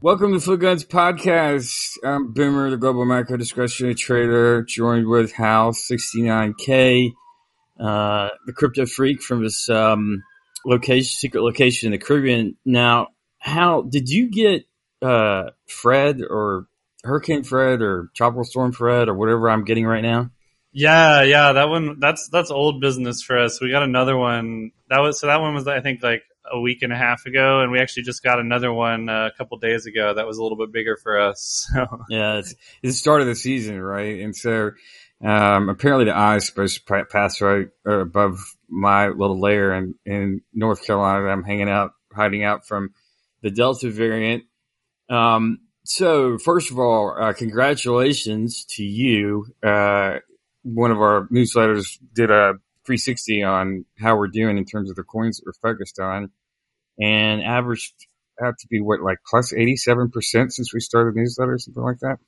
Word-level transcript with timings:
Welcome 0.00 0.32
to 0.32 0.38
Footguns 0.38 0.84
Podcast. 0.84 1.98
I'm 2.04 2.32
Boomer, 2.32 2.70
the 2.70 2.76
global 2.76 3.04
macro 3.04 3.36
discretionary 3.36 3.96
trader, 3.96 4.62
joined 4.62 5.08
with 5.08 5.32
Hal69K, 5.32 7.10
uh, 7.80 8.28
the 8.46 8.52
crypto 8.52 8.86
freak 8.86 9.20
from 9.20 9.42
this 9.42 9.68
um, 9.68 10.22
location, 10.64 11.10
secret 11.10 11.42
location 11.42 11.88
in 11.88 11.90
the 11.90 11.98
Caribbean. 11.98 12.56
Now, 12.64 13.08
Hal, 13.38 13.82
did 13.82 14.08
you 14.08 14.30
get 14.30 14.66
uh, 15.02 15.50
Fred 15.66 16.20
or 16.22 16.68
Hurricane 17.02 17.42
Fred 17.42 17.82
or 17.82 18.08
Tropical 18.14 18.44
Storm 18.44 18.70
Fred 18.70 19.08
or 19.08 19.14
whatever 19.14 19.50
I'm 19.50 19.64
getting 19.64 19.84
right 19.84 20.02
now? 20.02 20.30
Yeah, 20.70 21.22
yeah, 21.22 21.54
that 21.54 21.68
one 21.70 21.98
that's 21.98 22.28
that's 22.28 22.52
old 22.52 22.80
business 22.80 23.20
for 23.20 23.36
us. 23.36 23.60
We 23.60 23.72
got 23.72 23.82
another 23.82 24.16
one. 24.16 24.70
That 24.90 25.00
was 25.00 25.18
so 25.18 25.26
that 25.26 25.40
one 25.40 25.54
was 25.54 25.66
I 25.66 25.80
think 25.80 26.04
like 26.04 26.22
a 26.52 26.60
week 26.60 26.82
and 26.82 26.92
a 26.92 26.96
half 26.96 27.26
ago, 27.26 27.60
and 27.60 27.70
we 27.72 27.78
actually 27.80 28.04
just 28.04 28.22
got 28.22 28.38
another 28.38 28.72
one 28.72 29.08
uh, 29.08 29.28
a 29.32 29.36
couple 29.36 29.58
days 29.58 29.86
ago. 29.86 30.14
That 30.14 30.26
was 30.26 30.38
a 30.38 30.42
little 30.42 30.58
bit 30.58 30.72
bigger 30.72 30.96
for 30.96 31.20
us. 31.20 31.70
So 31.78 32.04
Yeah, 32.08 32.38
it's, 32.38 32.54
it's 32.82 32.94
the 32.94 32.98
start 32.98 33.20
of 33.20 33.26
the 33.26 33.34
season, 33.34 33.80
right? 33.80 34.20
And 34.20 34.34
so 34.34 34.70
um, 35.24 35.68
apparently 35.68 36.06
the 36.06 36.14
eye 36.14 36.36
is 36.36 36.46
supposed 36.46 36.86
to 36.86 37.04
pass 37.04 37.40
right 37.40 37.68
above 37.84 38.38
my 38.68 39.08
little 39.08 39.40
layer 39.40 39.74
in, 39.74 39.94
in 40.06 40.40
North 40.54 40.84
Carolina 40.86 41.24
that 41.24 41.30
I'm 41.30 41.44
hanging 41.44 41.68
out, 41.68 41.92
hiding 42.12 42.44
out 42.44 42.66
from 42.66 42.90
the 43.42 43.50
Delta 43.50 43.90
variant. 43.90 44.44
Um, 45.10 45.58
so 45.84 46.38
first 46.38 46.70
of 46.70 46.78
all, 46.78 47.16
uh, 47.18 47.32
congratulations 47.32 48.64
to 48.76 48.84
you. 48.84 49.46
Uh, 49.62 50.18
one 50.62 50.90
of 50.90 50.98
our 50.98 51.28
newsletters 51.32 51.98
did 52.14 52.30
a 52.30 52.54
360 52.84 53.42
on 53.42 53.84
how 53.98 54.16
we're 54.16 54.28
doing 54.28 54.58
in 54.58 54.64
terms 54.64 54.90
of 54.90 54.96
the 54.96 55.02
coins 55.02 55.38
that 55.38 55.44
we're 55.46 55.72
focused 55.72 55.98
on 55.98 56.30
and 56.98 57.42
averaged 57.42 57.94
out 58.42 58.58
to 58.58 58.68
be 58.68 58.80
what, 58.80 59.00
like 59.00 59.18
plus 59.28 59.52
87% 59.52 60.10
since 60.52 60.72
we 60.72 60.80
started 60.80 61.14
the 61.14 61.20
newsletter, 61.20 61.58
something 61.58 61.82
like 61.82 61.98
that. 62.00 62.18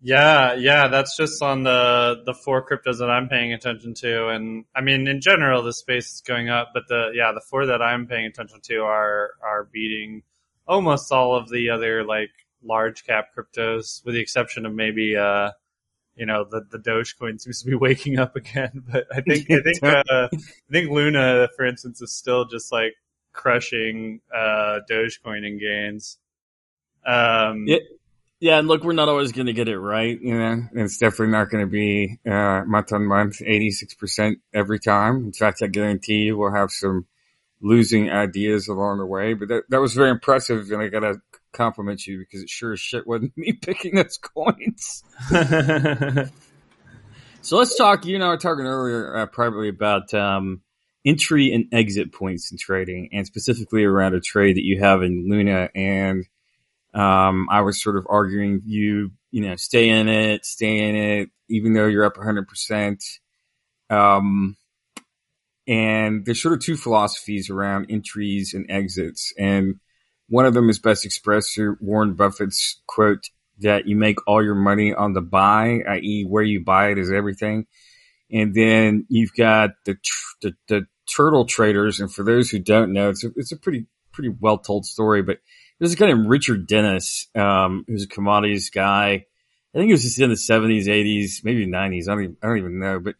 yeah, 0.00 0.54
yeah, 0.54 0.88
that's 0.88 1.16
just 1.16 1.42
on 1.42 1.64
the 1.64 2.22
the 2.24 2.34
four 2.34 2.66
cryptos 2.66 2.98
that 2.98 3.10
I'm 3.10 3.28
paying 3.28 3.52
attention 3.52 3.94
to, 3.94 4.28
and 4.28 4.64
I 4.74 4.80
mean 4.80 5.08
in 5.08 5.20
general 5.20 5.62
the 5.62 5.72
space 5.72 6.12
is 6.14 6.20
going 6.20 6.48
up, 6.48 6.70
but 6.74 6.84
the 6.88 7.10
yeah 7.14 7.32
the 7.32 7.40
four 7.40 7.66
that 7.66 7.82
I'm 7.82 8.06
paying 8.06 8.26
attention 8.26 8.60
to 8.64 8.82
are 8.82 9.30
are 9.42 9.68
beating 9.72 10.22
almost 10.66 11.10
all 11.10 11.34
of 11.34 11.48
the 11.48 11.70
other 11.70 12.04
like 12.04 12.30
large 12.62 13.04
cap 13.04 13.28
cryptos, 13.36 14.04
with 14.04 14.14
the 14.14 14.20
exception 14.20 14.66
of 14.66 14.74
maybe 14.74 15.16
uh 15.16 15.50
you 16.14 16.26
know 16.26 16.44
the 16.48 16.62
the 16.70 16.78
Dogecoin 16.78 17.40
seems 17.40 17.62
to 17.62 17.66
be 17.70 17.74
waking 17.86 18.18
up 18.18 18.36
again, 18.36 18.84
but 18.90 19.06
I 19.10 19.20
think 19.22 19.50
I 19.50 19.60
think 19.64 19.82
uh, 19.82 20.28
I 20.32 20.72
think 20.72 20.90
Luna, 20.90 21.48
for 21.56 21.64
instance, 21.64 22.02
is 22.02 22.12
still 22.12 22.44
just 22.44 22.70
like 22.70 22.94
crushing 23.32 24.20
uh, 24.34 24.80
Dogecoin 24.90 25.46
and 25.46 25.60
gains. 25.60 26.18
Um, 27.06 27.64
Yeah. 27.66 27.78
Yeah, 28.40 28.60
and 28.60 28.68
look, 28.68 28.84
we're 28.84 28.92
not 28.92 29.08
always 29.08 29.32
going 29.32 29.46
to 29.46 29.52
get 29.52 29.66
it 29.66 29.76
right. 29.76 30.16
You 30.20 30.38
know, 30.38 30.46
and 30.46 30.70
it's 30.74 30.98
definitely 30.98 31.32
not 31.32 31.50
going 31.50 31.64
to 31.64 31.68
be 31.70 32.20
uh, 32.24 32.62
month 32.66 32.92
on 32.92 33.04
month, 33.04 33.42
eighty 33.44 33.72
six 33.72 33.94
percent 33.94 34.38
every 34.54 34.78
time. 34.78 35.24
In 35.24 35.32
fact, 35.32 35.60
I 35.60 35.66
guarantee 35.66 36.18
you 36.18 36.38
we'll 36.38 36.54
have 36.54 36.70
some 36.70 37.06
losing 37.60 38.10
ideas 38.10 38.68
along 38.68 38.98
the 38.98 39.06
way. 39.06 39.34
But 39.34 39.48
that 39.48 39.62
that 39.70 39.80
was 39.80 39.92
very 39.94 40.10
impressive, 40.10 40.70
and 40.70 40.80
I 40.80 40.86
got 40.86 41.00
to 41.00 41.20
compliment 41.52 42.06
you 42.06 42.20
because 42.20 42.42
it 42.42 42.48
sure 42.48 42.74
as 42.74 42.78
shit 42.80 43.08
wasn't 43.08 43.32
me 43.36 43.54
picking 43.54 43.96
those 43.96 44.18
coins. 44.18 45.02
So 47.40 47.56
let's 47.56 47.76
talk. 47.76 48.04
You 48.04 48.16
and 48.16 48.24
I 48.24 48.28
were 48.28 48.36
talking 48.36 48.66
earlier 48.66 49.16
uh, 49.16 49.26
privately 49.26 49.68
about 49.68 50.12
um, 50.12 50.60
entry 51.08 51.52
and 51.52 51.66
exit 51.72 52.12
points 52.12 52.52
in 52.52 52.58
trading, 52.58 53.08
and 53.12 53.26
specifically 53.26 53.84
around 53.84 54.14
a 54.14 54.20
trade 54.20 54.56
that 54.56 54.64
you 54.64 54.80
have 54.80 55.02
in 55.02 55.28
Luna. 55.28 55.70
And 55.74 56.26
um, 56.94 57.48
I 57.50 57.62
was 57.62 57.82
sort 57.82 57.96
of 57.96 58.06
arguing 58.08 58.62
you, 58.64 59.12
you 59.30 59.42
know, 59.42 59.56
stay 59.56 59.88
in 59.88 60.08
it, 60.08 60.44
stay 60.44 60.78
in 60.78 60.94
it, 60.94 61.30
even 61.48 61.72
though 61.72 61.86
you're 61.86 62.04
up 62.04 62.16
100. 62.16 62.46
percent 62.46 63.02
Um, 63.90 64.56
and 65.66 66.24
there's 66.24 66.42
sort 66.42 66.54
of 66.54 66.60
two 66.60 66.76
philosophies 66.76 67.50
around 67.50 67.86
entries 67.90 68.54
and 68.54 68.70
exits, 68.70 69.32
and 69.38 69.76
one 70.28 70.44
of 70.44 70.54
them 70.54 70.68
is 70.68 70.78
best 70.78 71.04
expressed 71.04 71.54
through 71.54 71.78
Warren 71.80 72.14
Buffett's 72.14 72.80
quote 72.86 73.24
that 73.60 73.86
you 73.86 73.96
make 73.96 74.18
all 74.26 74.44
your 74.44 74.54
money 74.54 74.94
on 74.94 75.12
the 75.14 75.22
buy, 75.22 75.80
i.e., 75.88 76.24
where 76.28 76.42
you 76.42 76.64
buy 76.64 76.90
it 76.90 76.98
is 76.98 77.10
everything. 77.10 77.66
And 78.30 78.54
then 78.54 79.06
you've 79.08 79.32
got 79.32 79.70
the 79.84 79.94
tr- 79.94 80.36
the, 80.42 80.54
the 80.68 80.86
turtle 81.14 81.44
traders, 81.44 82.00
and 82.00 82.12
for 82.12 82.22
those 82.22 82.50
who 82.50 82.58
don't 82.58 82.92
know, 82.92 83.10
it's 83.10 83.24
a, 83.24 83.28
it's 83.36 83.52
a 83.52 83.56
pretty 83.56 83.86
pretty 84.12 84.34
well 84.40 84.58
told 84.58 84.86
story. 84.86 85.22
But 85.22 85.38
there's 85.78 85.92
a 85.92 85.96
guy 85.96 86.06
named 86.06 86.28
Richard 86.28 86.66
Dennis, 86.66 87.28
um, 87.34 87.84
who's 87.86 88.04
a 88.04 88.08
commodities 88.08 88.70
guy. 88.70 89.24
I 89.74 89.78
think 89.78 89.90
it 89.90 89.94
was 89.94 90.02
just 90.02 90.20
in 90.20 90.30
the 90.30 90.34
70s, 90.34 90.86
80s, 90.86 91.44
maybe 91.44 91.66
90s. 91.66 92.08
I 92.08 92.14
don't 92.14 92.24
even, 92.24 92.36
I 92.42 92.46
don't 92.46 92.58
even 92.58 92.78
know, 92.80 92.98
but 93.00 93.14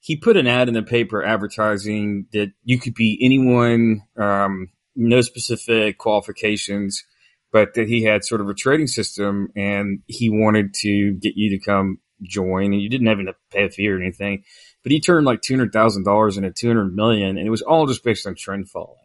he 0.00 0.16
put 0.16 0.36
an 0.36 0.48
ad 0.48 0.68
in 0.68 0.74
the 0.74 0.82
paper 0.82 1.22
advertising 1.22 2.26
that 2.32 2.52
you 2.64 2.80
could 2.80 2.94
be 2.94 3.18
anyone, 3.22 4.02
um, 4.16 4.70
no 4.96 5.20
specific 5.20 5.98
qualifications, 5.98 7.04
but 7.52 7.74
that 7.74 7.86
he 7.86 8.02
had 8.02 8.24
sort 8.24 8.40
of 8.40 8.48
a 8.48 8.54
trading 8.54 8.88
system 8.88 9.52
and 9.54 10.02
he 10.06 10.28
wanted 10.28 10.74
to 10.74 11.12
get 11.12 11.34
you 11.36 11.50
to 11.50 11.64
come 11.64 11.98
join 12.22 12.72
and 12.72 12.80
you 12.80 12.88
didn't 12.88 13.06
have 13.06 13.18
to 13.18 13.34
pay 13.50 13.64
a 13.64 13.70
fee 13.70 13.88
or 13.88 14.00
anything, 14.00 14.44
but 14.82 14.92
he 14.92 15.00
turned 15.00 15.26
like 15.26 15.40
$200,000 15.40 16.36
into 16.36 16.50
200 16.50 16.94
million 16.94 17.38
and 17.38 17.46
it 17.46 17.50
was 17.50 17.62
all 17.62 17.86
just 17.86 18.04
based 18.04 18.26
on 18.26 18.34
trend 18.34 18.68
following. 18.68 18.98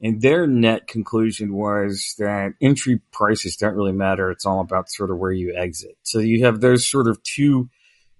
And 0.00 0.22
their 0.22 0.46
net 0.46 0.86
conclusion 0.86 1.52
was 1.52 2.14
that 2.18 2.52
entry 2.60 3.00
prices 3.12 3.56
don't 3.56 3.74
really 3.74 3.92
matter. 3.92 4.30
It's 4.30 4.46
all 4.46 4.60
about 4.60 4.90
sort 4.90 5.10
of 5.10 5.18
where 5.18 5.32
you 5.32 5.56
exit. 5.56 5.96
So 6.02 6.20
you 6.20 6.44
have 6.44 6.60
those 6.60 6.88
sort 6.88 7.08
of 7.08 7.20
two 7.24 7.68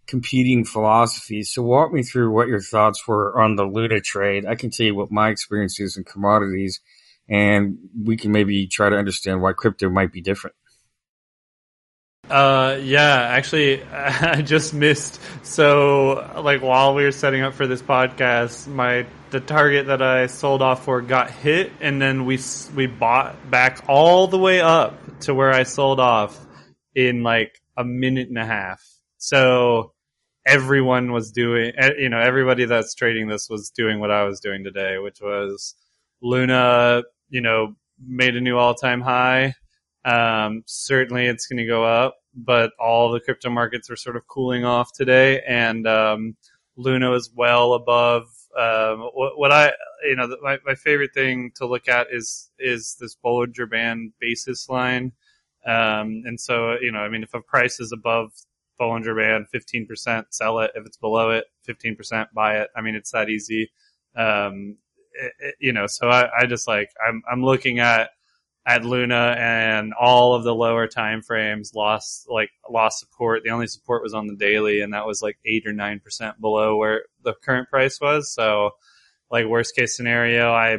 competing 0.09 0.65
philosophies. 0.65 1.53
So 1.53 1.63
walk 1.63 1.93
me 1.93 2.03
through 2.03 2.33
what 2.33 2.49
your 2.49 2.61
thoughts 2.61 3.07
were 3.07 3.41
on 3.41 3.55
the 3.55 3.65
Luna 3.65 4.01
trade. 4.01 4.45
I 4.45 4.57
can 4.57 4.71
tell 4.71 4.87
you 4.87 4.95
what 4.95 5.13
my 5.13 5.29
experience 5.29 5.79
is 5.79 5.97
in 5.97 6.03
commodities 6.03 6.81
and 7.29 7.79
we 8.05 8.17
can 8.17 8.33
maybe 8.33 8.67
try 8.67 8.89
to 8.89 8.97
understand 8.97 9.43
why 9.43 9.53
crypto 9.53 9.91
might 9.91 10.13
be 10.13 10.23
different. 10.23 10.57
Uh, 12.31 12.79
yeah, 12.83 13.15
actually, 13.31 13.83
I 13.93 14.43
just 14.43 14.75
missed. 14.75 15.21
So, 15.43 16.41
like, 16.43 16.63
while 16.63 16.95
we 16.95 17.05
were 17.05 17.13
setting 17.13 17.43
up 17.43 17.55
for 17.55 17.67
this 17.67 17.83
podcast, 17.83 18.67
my 18.67 19.07
the 19.31 19.41
target 19.41 19.87
that 19.87 20.01
I 20.01 20.27
sold 20.27 20.63
off 20.63 20.85
for 20.85 21.01
got 21.01 21.31
hit, 21.31 21.73
and 21.81 22.01
then 22.01 22.25
we 22.25 22.39
we 22.75 22.87
bought 22.87 23.51
back 23.51 23.85
all 23.89 24.27
the 24.27 24.39
way 24.39 24.61
up 24.61 25.21
to 25.21 25.35
where 25.35 25.53
I 25.53 25.63
sold 25.63 26.01
off 26.01 26.39
in 26.95 27.23
like 27.23 27.61
a 27.77 27.85
minute 27.85 28.29
and 28.29 28.39
a 28.39 28.45
half. 28.45 28.83
So 29.19 29.93
everyone 30.47 31.13
was 31.13 31.31
doing, 31.31 31.73
you 31.99 32.09
know, 32.09 32.21
everybody 32.21 32.65
that's 32.65 32.95
trading 32.95 33.29
this 33.29 33.49
was 33.49 33.71
doing 33.71 34.01
what 34.01 34.11
I 34.11 34.25
was 34.25 34.41
doing 34.41 34.65
today, 34.65 34.99
which 34.99 35.21
was 35.21 35.75
Luna, 36.23 37.03
you 37.29 37.41
know, 37.41 37.75
made 38.05 38.37
a 38.37 38.41
new 38.41 38.57
all 38.57 38.75
time 38.75 39.01
high. 39.01 39.55
Um, 40.05 40.63
certainly 40.67 41.27
it's 41.27 41.47
going 41.47 41.59
to 41.59 41.67
go 41.67 41.85
up, 41.85 42.17
but 42.35 42.73
all 42.79 43.11
the 43.11 43.21
crypto 43.21 43.51
markets 43.51 43.91
are 43.91 43.97
sort 43.97 44.17
of 44.17 44.27
cooling 44.27 44.65
off 44.65 44.93
today, 44.93 45.43
and 45.47 45.87
um, 45.87 46.37
Luna 46.77 47.13
is 47.13 47.31
well 47.35 47.75
above. 47.75 48.25
Um, 48.57 49.11
what, 49.13 49.39
what 49.39 49.53
I, 49.53 49.73
you 50.05 50.17
know, 50.17 50.27
the, 50.27 50.39
my, 50.43 50.59
my 50.65 50.75
favorite 50.75 51.13
thing 51.15 51.53
to 51.57 51.67
look 51.67 51.89
at 51.89 52.09
is 52.11 52.51
is 52.59 52.97
this 53.01 53.17
Bollinger 53.23 53.71
Band 53.71 54.13
basis 54.21 54.69
line, 54.69 55.13
um, 55.67 56.23
and 56.25 56.41
so 56.41 56.77
you 56.81 56.93
know, 56.93 57.01
I 57.01 57.09
mean, 57.09 57.23
if 57.23 57.35
a 57.35 57.41
price 57.41 57.81
is 57.81 57.93
above 57.93 58.33
Bollinger 58.81 59.17
Band, 59.17 59.49
fifteen 59.51 59.87
percent 59.87 60.29
sell 60.31 60.61
it. 60.61 60.71
If 60.75 60.87
it's 60.87 60.97
below 60.97 61.31
it, 61.31 61.45
fifteen 61.65 61.97
percent 61.97 62.33
buy 62.33 62.59
it. 62.59 62.69
I 62.77 62.81
mean, 62.81 62.95
it's 62.95 63.13
that 63.13 63.29
easy. 63.29 63.71
Um, 64.17 64.77
it, 65.13 65.33
it, 65.41 65.55
you 65.61 65.73
know, 65.73 65.87
so 65.87 66.09
I, 66.09 66.29
I 66.41 66.47
just 66.47 66.69
like 66.69 66.91
I'm 67.07 67.23
I'm 67.31 67.45
looking 67.45 67.81
at 67.81 68.11
at 68.69 68.85
Luna 68.85 69.35
and 69.39 69.95
all 69.95 70.35
of 70.35 70.45
the 70.45 70.55
lower 70.55 70.87
time 70.87 71.23
frames 71.23 71.73
lost 71.75 72.27
like 72.29 72.51
lost 72.69 73.01
support. 73.01 73.43
The 73.43 73.51
only 73.51 73.67
support 73.67 74.03
was 74.03 74.13
on 74.13 74.27
the 74.27 74.37
daily, 74.37 74.83
and 74.83 74.93
that 74.93 75.07
was 75.07 75.23
like 75.23 75.39
eight 75.47 75.67
or 75.67 75.73
nine 75.73 76.01
percent 76.01 76.39
below 76.39 76.77
where 76.77 77.05
the 77.25 77.33
current 77.43 77.71
price 77.71 77.99
was. 77.99 78.31
So, 78.31 78.73
like 79.31 79.47
worst 79.47 79.75
case 79.75 79.97
scenario, 79.97 80.53
I 80.53 80.77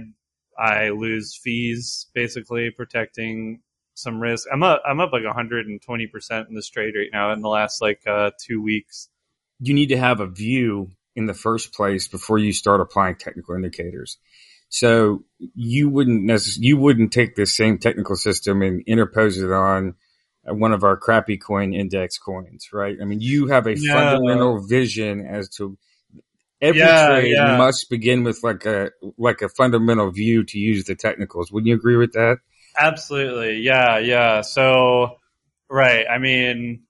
I 0.56 0.90
lose 0.90 1.36
fees 1.36 2.06
basically 2.14 2.70
protecting 2.70 3.62
some 3.96 4.22
risk. 4.22 4.48
I'm 4.54 4.62
up 4.62 4.84
I'm 4.88 5.00
up 5.00 5.12
like 5.12 5.24
120 5.24 6.08
percent 6.08 6.48
in 6.48 6.54
this 6.54 6.70
trade 6.70 6.94
right 6.96 7.10
now 7.12 7.34
in 7.34 7.42
the 7.42 7.50
last 7.50 7.82
like 7.82 8.06
uh, 8.06 8.30
two 8.40 8.62
weeks. 8.62 9.10
You 9.60 9.74
need 9.74 9.90
to 9.90 9.98
have 9.98 10.20
a 10.20 10.28
view 10.28 10.92
in 11.16 11.26
the 11.26 11.34
first 11.34 11.74
place 11.74 12.08
before 12.08 12.38
you 12.38 12.54
start 12.54 12.82
applying 12.82 13.16
technical 13.16 13.56
indicators. 13.56 14.20
So 14.70 15.24
you 15.56 15.90
wouldn't 15.90 16.24
necessarily, 16.24 16.68
you 16.68 16.78
wouldn't 16.78 17.12
take 17.12 17.36
this 17.36 17.56
same 17.56 17.80
technical 17.80 18.16
system 18.16 18.62
and 18.62 18.84
interpose 18.88 19.38
it 19.38 19.52
on 19.52 19.96
uh, 20.50 20.54
one 20.54 20.74
of 20.74 20.84
our 20.84 20.96
crappy 20.96 21.38
coin 21.38 21.74
index 21.74 22.18
coins, 22.18 22.70
right? 22.72 22.96
I 23.02 23.06
mean, 23.06 23.20
you 23.22 23.48
have 23.48 23.68
a 23.68 23.76
No. 23.76 23.94
fundamental 23.94 24.66
vision 24.66 25.26
as 25.26 25.50
to 25.58 25.78
every 26.62 26.78
Yeah, 26.80 26.96
trade 26.96 27.36
yeah. 27.36 27.58
must 27.58 27.90
begin 27.90 28.24
with 28.24 28.44
like 28.44 28.66
a 28.66 28.92
like 29.18 29.42
a 29.42 29.50
fundamental 29.50 30.12
view 30.12 30.44
to 30.44 30.60
use 30.60 30.86
the 30.86 30.96
technicals. 30.96 31.52
Wouldn't 31.52 31.68
you 31.68 31.76
agree 31.76 31.98
with 31.98 32.14
that? 32.14 32.38
Absolutely, 32.78 33.62
yeah, 33.62 33.98
yeah. 33.98 34.42
So, 34.42 35.18
right. 35.70 36.06
I 36.10 36.18
mean, 36.20 36.84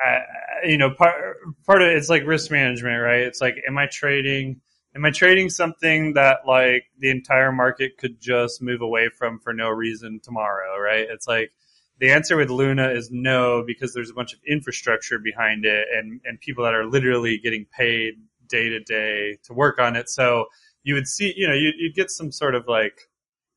I, 0.00 0.20
you 0.66 0.78
know, 0.78 0.90
part 0.90 1.36
part 1.66 1.82
of 1.82 1.88
it, 1.88 1.96
it's 1.96 2.08
like 2.08 2.26
risk 2.26 2.50
management, 2.50 3.02
right? 3.02 3.20
It's 3.20 3.40
like, 3.40 3.56
am 3.66 3.78
I 3.78 3.86
trading? 3.86 4.60
Am 4.94 5.04
I 5.04 5.10
trading 5.10 5.50
something 5.50 6.14
that 6.14 6.40
like 6.46 6.84
the 6.98 7.10
entire 7.10 7.52
market 7.52 7.96
could 7.96 8.20
just 8.20 8.60
move 8.60 8.80
away 8.80 9.08
from 9.08 9.38
for 9.38 9.52
no 9.52 9.68
reason 9.68 10.20
tomorrow, 10.22 10.78
right? 10.78 11.06
It's 11.08 11.28
like 11.28 11.52
the 12.00 12.10
answer 12.10 12.36
with 12.36 12.50
Luna 12.50 12.90
is 12.90 13.10
no, 13.12 13.62
because 13.64 13.94
there's 13.94 14.10
a 14.10 14.14
bunch 14.14 14.32
of 14.32 14.40
infrastructure 14.46 15.18
behind 15.18 15.64
it 15.64 15.86
and 15.94 16.20
and 16.24 16.40
people 16.40 16.64
that 16.64 16.74
are 16.74 16.86
literally 16.86 17.38
getting 17.38 17.66
paid 17.66 18.14
day 18.48 18.68
to 18.68 18.80
day 18.80 19.38
to 19.44 19.52
work 19.52 19.78
on 19.78 19.96
it. 19.96 20.08
So 20.08 20.46
you 20.82 20.94
would 20.94 21.06
see, 21.06 21.32
you 21.36 21.46
know, 21.46 21.54
you, 21.54 21.72
you'd 21.78 21.94
get 21.94 22.10
some 22.10 22.32
sort 22.32 22.54
of 22.54 22.66
like 22.66 23.08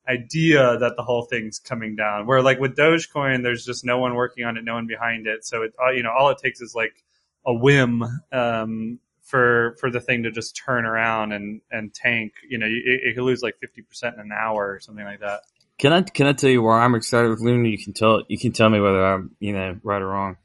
idea 0.08 0.78
that 0.78 0.96
the 0.98 1.04
whole 1.04 1.24
thing's 1.24 1.60
coming 1.60 1.96
down. 1.96 2.28
Where 2.28 2.42
like 2.42 2.60
with 2.60 2.76
Dogecoin, 2.76 3.44
there's 3.44 3.66
just 3.66 3.86
no 3.86 3.98
one 3.98 4.16
working 4.16 4.46
on 4.46 4.58
it, 4.58 4.64
no 4.64 4.76
one 4.76 4.88
behind 4.88 5.28
it. 5.28 5.46
So 5.46 5.64
it, 5.64 5.74
you 5.96 6.04
know, 6.04 6.12
all 6.12 6.30
it 6.30 6.38
takes 6.38 6.62
is 6.62 6.76
like 6.76 7.04
a 7.46 7.54
whim 7.54 8.04
um, 8.32 9.00
for 9.24 9.76
for 9.80 9.90
the 9.90 10.00
thing 10.00 10.24
to 10.24 10.32
just 10.32 10.56
turn 10.56 10.86
around 10.86 11.32
and 11.32 11.62
and 11.72 11.94
tank. 11.94 12.34
You 12.48 12.60
know, 12.60 12.68
it, 12.68 13.02
it 13.04 13.16
could 13.16 13.24
lose 13.24 13.42
like 13.42 13.58
fifty 13.60 13.82
percent 13.82 14.16
in 14.16 14.22
an 14.22 14.32
hour 14.32 14.72
or 14.72 14.80
something 14.80 15.06
like 15.06 15.22
that. 15.22 15.42
Can 15.80 15.92
I 15.92 16.02
can 16.02 16.28
I 16.28 16.34
tell 16.34 16.50
you 16.50 16.62
why 16.62 16.84
I'm 16.84 16.96
excited 16.96 17.30
with 17.30 17.40
Luna? 17.40 17.68
You 17.68 17.84
can 17.84 17.94
tell 17.94 18.24
you 18.28 18.38
can 18.38 18.52
tell 18.52 18.70
me 18.70 18.80
whether 18.80 19.04
I'm 19.04 19.36
you 19.40 19.54
know 19.54 19.80
right 19.84 20.02
or 20.02 20.08
wrong. 20.08 20.38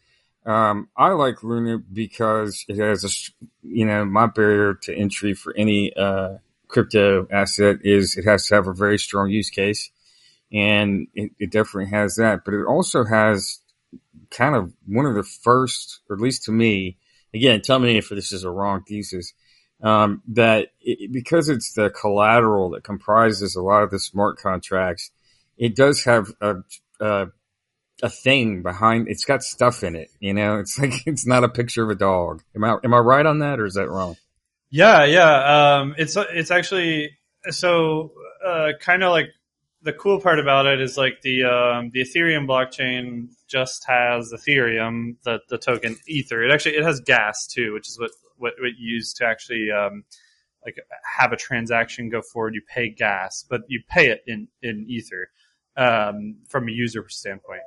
Um, 0.46 0.88
I 0.96 1.10
like 1.10 1.42
Luna 1.42 1.78
because 1.78 2.64
it 2.69 2.78
has 2.78 3.04
a 3.04 3.08
you 3.62 3.84
know 3.84 4.04
my 4.04 4.26
barrier 4.26 4.75
to 4.82 4.94
entry 4.96 5.34
for 5.34 5.54
any 5.56 5.92
uh, 5.94 6.38
crypto 6.69 7.26
asset 7.30 7.78
is 7.82 8.16
it 8.16 8.25
has 8.25 8.46
to 8.46 8.54
have 8.54 8.66
a 8.66 8.72
very 8.72 8.98
strong 8.98 9.28
use 9.30 9.50
case, 9.50 9.90
and 10.52 11.08
it, 11.14 11.32
it 11.38 11.50
definitely 11.50 11.90
has 11.90 12.16
that. 12.16 12.44
But 12.44 12.54
it 12.54 12.64
also 12.64 13.04
has 13.04 13.60
kind 14.30 14.54
of 14.54 14.72
one 14.86 15.06
of 15.06 15.14
the 15.14 15.22
first, 15.22 16.00
or 16.08 16.16
at 16.16 16.22
least 16.22 16.44
to 16.44 16.52
me, 16.52 16.96
again, 17.34 17.60
tell 17.60 17.78
me 17.78 17.98
if 17.98 18.08
this 18.08 18.32
is 18.32 18.44
a 18.44 18.50
wrong 18.50 18.82
thesis. 18.82 19.32
Um, 19.80 20.22
that 20.28 20.69
it, 20.80 21.12
because 21.12 21.48
it's 21.48 21.72
the 21.72 21.90
collateral 21.90 22.70
that 22.70 22.82
comprises 22.82 23.54
a 23.54 23.62
lot 23.62 23.84
of 23.84 23.90
the 23.90 24.00
smart 24.00 24.38
contracts, 24.38 25.12
it 25.56 25.76
does 25.76 26.04
have 26.04 26.32
a, 26.40 26.56
a 27.00 27.28
a 28.02 28.08
thing 28.08 28.62
behind. 28.62 29.08
It's 29.08 29.25
got 29.25 29.42
stuff 29.42 29.82
in 29.82 29.96
it. 29.96 30.10
You 30.20 30.34
know, 30.34 30.58
it's 30.58 30.78
like 30.80 31.06
it's 31.06 31.26
not 31.26 31.44
a 31.44 31.48
picture 31.48 31.84
of 31.84 31.90
a 31.90 31.94
dog. 31.94 32.42
Am 32.54 32.64
I 32.64 32.76
am 32.82 32.94
I 32.94 32.98
right 32.98 33.25
on 33.25 33.40
that, 33.40 33.60
or 33.60 33.66
is 33.66 33.75
that 33.75 33.88
wrong? 33.88 34.16
Yeah, 34.70 35.04
yeah. 35.04 35.78
Um, 35.78 35.94
it's 35.96 36.16
it's 36.16 36.50
actually 36.50 37.16
so 37.50 38.12
uh, 38.44 38.72
kind 38.80 39.02
of 39.02 39.10
like 39.10 39.30
the 39.82 39.92
cool 39.92 40.20
part 40.20 40.38
about 40.38 40.66
it 40.66 40.80
is 40.80 40.96
like 40.96 41.20
the 41.22 41.44
um, 41.44 41.90
the 41.92 42.00
Ethereum 42.00 42.46
blockchain 42.46 43.28
just 43.46 43.84
has 43.86 44.32
Ethereum, 44.32 45.16
the 45.25 45.40
the 45.48 45.58
token 45.58 45.96
Ether. 46.06 46.42
It 46.42 46.52
actually 46.52 46.76
it 46.76 46.84
has 46.84 47.00
gas 47.00 47.46
too, 47.46 47.75
which 47.75 47.88
is 47.88 47.98
what 47.98 48.10
what, 48.36 48.54
what 48.58 48.72
you 48.78 48.94
use 48.96 49.12
to 49.14 49.26
actually 49.26 49.69
um, 49.70 50.04
like 50.64 50.76
have 51.19 51.32
a 51.32 51.36
transaction 51.36 52.08
go 52.08 52.22
forward. 52.22 52.54
You 52.54 52.62
pay 52.69 52.88
gas, 52.90 53.44
but 53.48 53.62
you 53.69 53.82
pay 53.88 54.08
it 54.08 54.22
in 54.26 54.48
in 54.62 54.84
Ether 54.88 55.30
um, 55.76 56.38
from 56.48 56.69
a 56.69 56.72
user 56.72 57.08
standpoint. 57.08 57.62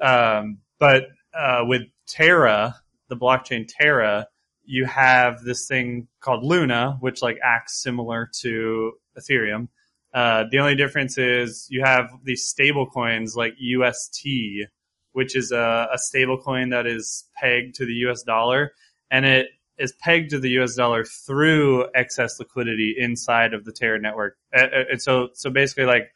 Um, 0.00 0.58
but 0.78 1.04
uh, 1.34 1.62
with 1.64 1.82
Terra, 2.06 2.76
the 3.08 3.16
blockchain 3.16 3.66
Terra, 3.68 4.28
you 4.64 4.84
have 4.84 5.42
this 5.42 5.66
thing 5.66 6.06
called 6.20 6.44
Luna, 6.44 6.96
which 7.00 7.22
like 7.22 7.38
acts 7.42 7.82
similar 7.82 8.30
to 8.40 8.92
Ethereum. 9.18 9.68
Uh, 10.16 10.44
the 10.50 10.58
only 10.58 10.74
difference 10.74 11.18
is 11.18 11.66
you 11.68 11.82
have 11.84 12.08
these 12.24 12.46
stable 12.46 12.86
coins 12.86 13.36
like 13.36 13.52
UST, 13.58 14.26
which 15.12 15.36
is 15.36 15.52
a, 15.52 15.88
a 15.92 15.98
stable 15.98 16.38
coin 16.38 16.70
that 16.70 16.86
is 16.86 17.26
pegged 17.36 17.74
to 17.74 17.84
the 17.84 17.92
US 18.08 18.22
dollar, 18.22 18.72
and 19.10 19.26
it 19.26 19.48
is 19.76 19.92
pegged 20.00 20.30
to 20.30 20.38
the 20.40 20.48
US 20.60 20.74
dollar 20.74 21.04
through 21.04 21.84
excess 21.94 22.40
liquidity 22.40 22.94
inside 22.96 23.52
of 23.52 23.66
the 23.66 23.72
Terra 23.72 24.00
network. 24.00 24.38
Uh, 24.56 24.62
uh, 24.62 24.84
And 24.92 25.02
so, 25.02 25.28
so 25.34 25.50
basically, 25.50 25.84
like 25.84 26.14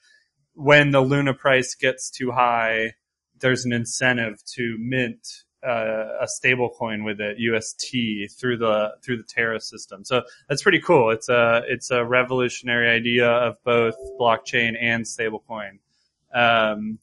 when 0.55 0.93
the 0.93 1.03
Luna 1.03 1.35
price 1.35 1.75
gets 1.75 2.11
too 2.11 2.31
high, 2.31 2.95
there's 3.41 3.67
an 3.67 3.73
incentive 3.75 4.43
to 4.55 4.77
mint 4.79 5.27
uh, 5.67 6.23
a 6.23 6.27
stable 6.29 6.71
coin 6.71 7.05
with 7.05 7.21
it, 7.21 7.37
UST, 7.39 8.31
through 8.39 8.59
the 8.59 8.93
through 9.03 9.19
the 9.19 9.23
Terra 9.25 9.61
system. 9.61 10.05
So 10.05 10.23
that's 10.49 10.63
pretty 10.63 10.81
cool. 10.81 11.11
It's 11.11 11.29
a 11.29 11.63
it's 11.69 11.91
a 11.91 12.05
revolutionary 12.05 12.89
idea 12.91 13.29
of 13.29 13.63
both 13.65 13.95
blockchain 14.19 14.75
and 14.81 15.05
stablecoin. 15.05 15.79
Um, 16.35 16.99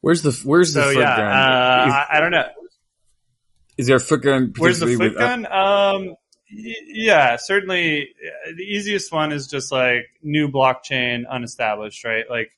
Where's 0.00 0.22
the 0.22 0.30
where's 0.44 0.74
the 0.74 0.82
so 0.82 0.92
foot 0.92 1.00
yeah, 1.00 1.16
gun? 1.16 1.26
uh, 1.26 1.92
I, 1.92 2.06
I 2.16 2.20
don't 2.20 2.30
know. 2.30 2.46
is, 3.76 3.88
there 3.88 3.96
a 3.96 4.00
foot 4.00 4.22
gun? 4.22 4.52
Where's 4.56 4.78
the 4.78 4.86
foot 4.86 4.98
with- 4.98 5.18
gun? 5.18 5.44
Um, 5.46 6.14
y- 6.52 6.74
yeah, 6.86 7.36
certainly. 7.36 8.02
uh, 8.46 8.52
The 8.56 8.62
easiest 8.62 9.12
one 9.12 9.32
is 9.32 9.48
just 9.48 9.72
like 9.72 10.06
new 10.22 10.48
blockchain, 10.48 11.24
unestablished, 11.28 12.04
right? 12.04 12.24
Like 12.30 12.52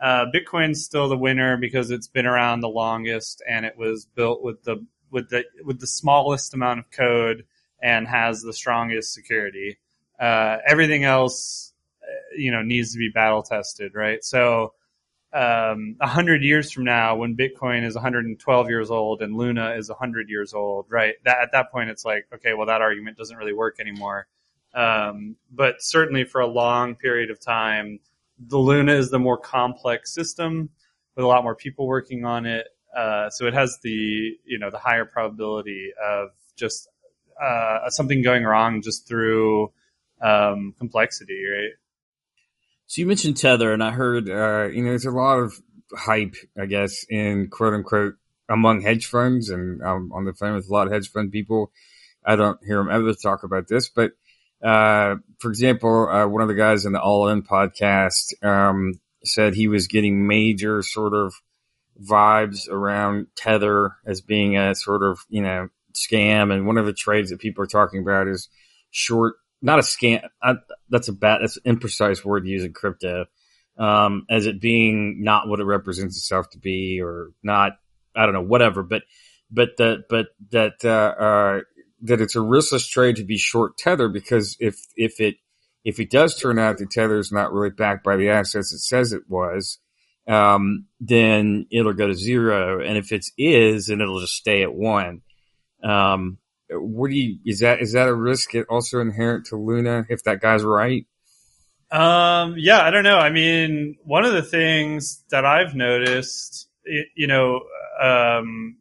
uh, 0.00 0.26
Bitcoin's 0.34 0.84
still 0.84 1.08
the 1.08 1.16
winner 1.16 1.56
because 1.56 1.90
it's 1.90 2.08
been 2.08 2.26
around 2.26 2.60
the 2.60 2.68
longest 2.68 3.42
and 3.48 3.64
it 3.64 3.76
was 3.76 4.06
built 4.14 4.42
with 4.42 4.62
the 4.64 4.84
with 5.10 5.30
the 5.30 5.44
with 5.64 5.80
the 5.80 5.86
smallest 5.86 6.54
amount 6.54 6.80
of 6.80 6.90
code 6.90 7.44
and 7.82 8.06
has 8.06 8.42
the 8.42 8.52
strongest 8.52 9.14
security. 9.14 9.78
Uh, 10.18 10.58
everything 10.66 11.04
else, 11.04 11.72
uh, 12.02 12.36
you 12.36 12.50
know, 12.50 12.62
needs 12.62 12.92
to 12.92 12.98
be 12.98 13.08
battle 13.08 13.42
tested, 13.42 13.94
right? 13.94 14.24
So 14.24 14.74
um, 15.32 15.96
100 15.98 16.42
years 16.42 16.72
from 16.72 16.84
now, 16.84 17.16
when 17.16 17.36
Bitcoin 17.36 17.84
is 17.84 17.94
112 17.94 18.68
years 18.68 18.90
old 18.90 19.20
and 19.20 19.36
Luna 19.36 19.74
is 19.76 19.90
100 19.90 20.30
years 20.30 20.54
old, 20.54 20.86
right? 20.88 21.14
That, 21.24 21.38
at 21.42 21.52
that 21.52 21.70
point, 21.70 21.90
it's 21.90 22.04
like, 22.04 22.26
okay, 22.34 22.54
well, 22.54 22.66
that 22.66 22.80
argument 22.80 23.18
doesn't 23.18 23.36
really 23.36 23.52
work 23.52 23.78
anymore. 23.78 24.26
Um, 24.72 25.36
but 25.50 25.76
certainly 25.80 26.24
for 26.24 26.40
a 26.40 26.46
long 26.46 26.94
period 26.94 27.30
of 27.30 27.40
time, 27.40 28.00
the 28.38 28.58
Luna 28.58 28.94
is 28.94 29.10
the 29.10 29.18
more 29.18 29.38
complex 29.38 30.12
system 30.12 30.70
with 31.14 31.24
a 31.24 31.28
lot 31.28 31.42
more 31.42 31.54
people 31.54 31.86
working 31.86 32.24
on 32.24 32.46
it. 32.46 32.66
Uh, 32.96 33.30
so 33.30 33.46
it 33.46 33.54
has 33.54 33.78
the, 33.82 34.36
you 34.44 34.58
know, 34.58 34.70
the 34.70 34.78
higher 34.78 35.04
probability 35.04 35.90
of 36.02 36.30
just 36.56 36.88
uh, 37.42 37.88
something 37.90 38.22
going 38.22 38.44
wrong 38.44 38.82
just 38.82 39.06
through 39.06 39.72
um, 40.22 40.74
complexity, 40.78 41.44
right? 41.50 41.72
So 42.86 43.00
you 43.00 43.06
mentioned 43.06 43.36
Tether, 43.36 43.72
and 43.72 43.82
I 43.82 43.90
heard 43.90 44.28
uh, 44.30 44.68
you 44.68 44.82
know 44.82 44.90
there's 44.90 45.06
a 45.06 45.10
lot 45.10 45.38
of 45.40 45.60
hype, 45.92 46.36
I 46.58 46.66
guess, 46.66 47.04
in 47.08 47.48
quote 47.48 47.74
unquote 47.74 48.14
among 48.48 48.82
hedge 48.82 49.06
funds, 49.06 49.50
and 49.50 49.82
I'm 49.82 50.12
on 50.12 50.24
the 50.24 50.32
phone 50.32 50.54
with 50.54 50.68
a 50.68 50.72
lot 50.72 50.86
of 50.86 50.92
hedge 50.92 51.10
fund 51.10 51.32
people. 51.32 51.72
I 52.24 52.36
don't 52.36 52.58
hear 52.64 52.78
them 52.78 52.90
ever 52.90 53.12
talk 53.14 53.42
about 53.42 53.68
this, 53.68 53.88
but 53.88 54.12
uh, 54.66 55.16
for 55.38 55.50
example, 55.50 56.08
uh, 56.08 56.26
one 56.26 56.42
of 56.42 56.48
the 56.48 56.54
guys 56.54 56.84
in 56.84 56.92
the 56.92 57.00
All 57.00 57.28
In 57.28 57.42
podcast 57.42 58.42
um, 58.44 59.00
said 59.24 59.54
he 59.54 59.68
was 59.68 59.86
getting 59.86 60.26
major 60.26 60.82
sort 60.82 61.14
of 61.14 61.34
vibes 62.02 62.68
around 62.68 63.28
Tether 63.36 63.92
as 64.04 64.20
being 64.20 64.56
a 64.56 64.74
sort 64.74 65.02
of 65.02 65.20
you 65.28 65.42
know 65.42 65.68
scam, 65.94 66.52
and 66.52 66.66
one 66.66 66.78
of 66.78 66.86
the 66.86 66.92
trades 66.92 67.30
that 67.30 67.40
people 67.40 67.62
are 67.62 67.68
talking 67.68 68.00
about 68.00 68.28
is 68.28 68.48
short 68.90 69.36
not 69.62 69.78
a 69.78 69.82
scam. 69.82 70.26
I, 70.42 70.54
that's 70.88 71.08
a 71.08 71.12
bad, 71.12 71.40
that's 71.42 71.58
an 71.64 71.76
imprecise 71.76 72.24
word 72.24 72.46
in 72.46 72.72
crypto. 72.72 73.26
Um, 73.78 74.24
as 74.30 74.46
it 74.46 74.60
being 74.60 75.22
not 75.22 75.48
what 75.48 75.60
it 75.60 75.64
represents 75.64 76.16
itself 76.16 76.48
to 76.50 76.58
be, 76.58 77.00
or 77.02 77.32
not, 77.42 77.72
I 78.14 78.24
don't 78.24 78.34
know, 78.34 78.42
whatever. 78.42 78.82
But, 78.82 79.02
but 79.50 79.76
that, 79.76 80.04
but 80.08 80.28
that, 80.50 80.84
uh, 80.84 81.22
uh, 81.22 81.60
that 82.02 82.20
it's 82.20 82.36
a 82.36 82.40
riskless 82.40 82.88
trade 82.88 83.16
to 83.16 83.24
be 83.24 83.38
short 83.38 83.76
tether 83.76 84.08
because 84.08 84.56
if, 84.60 84.76
if 84.96 85.20
it, 85.20 85.36
if 85.84 86.00
it 86.00 86.10
does 86.10 86.38
turn 86.38 86.58
out 86.58 86.78
that 86.78 86.90
tether 86.90 87.18
is 87.18 87.32
not 87.32 87.52
really 87.52 87.70
backed 87.70 88.04
by 88.04 88.16
the 88.16 88.28
assets 88.28 88.72
it 88.72 88.80
says 88.80 89.12
it 89.12 89.22
was, 89.28 89.78
um, 90.28 90.86
then 91.00 91.66
it'll 91.70 91.92
go 91.92 92.08
to 92.08 92.14
zero. 92.14 92.80
And 92.84 92.98
if 92.98 93.12
it 93.12 93.26
is, 93.38 93.86
then 93.86 94.00
it'll 94.00 94.20
just 94.20 94.34
stay 94.34 94.62
at 94.62 94.74
one. 94.74 95.22
Um, 95.84 96.38
what 96.68 97.10
do 97.10 97.16
you 97.16 97.38
is 97.44 97.60
that 97.60 97.80
is 97.80 97.92
that 97.92 98.08
a 98.08 98.14
risk 98.14 98.50
also 98.68 99.00
inherent 99.00 99.46
to 99.46 99.56
Luna 99.56 100.04
if 100.08 100.24
that 100.24 100.40
guy's 100.40 100.64
right? 100.64 101.06
Um, 101.92 102.56
yeah, 102.58 102.80
I 102.82 102.90
don't 102.90 103.04
know. 103.04 103.18
I 103.18 103.30
mean, 103.30 103.96
one 104.02 104.24
of 104.24 104.32
the 104.32 104.42
things 104.42 105.22
that 105.30 105.44
I've 105.44 105.76
noticed 105.76 106.68
you 107.14 107.26
know, 107.26 107.60
um, 108.00 108.76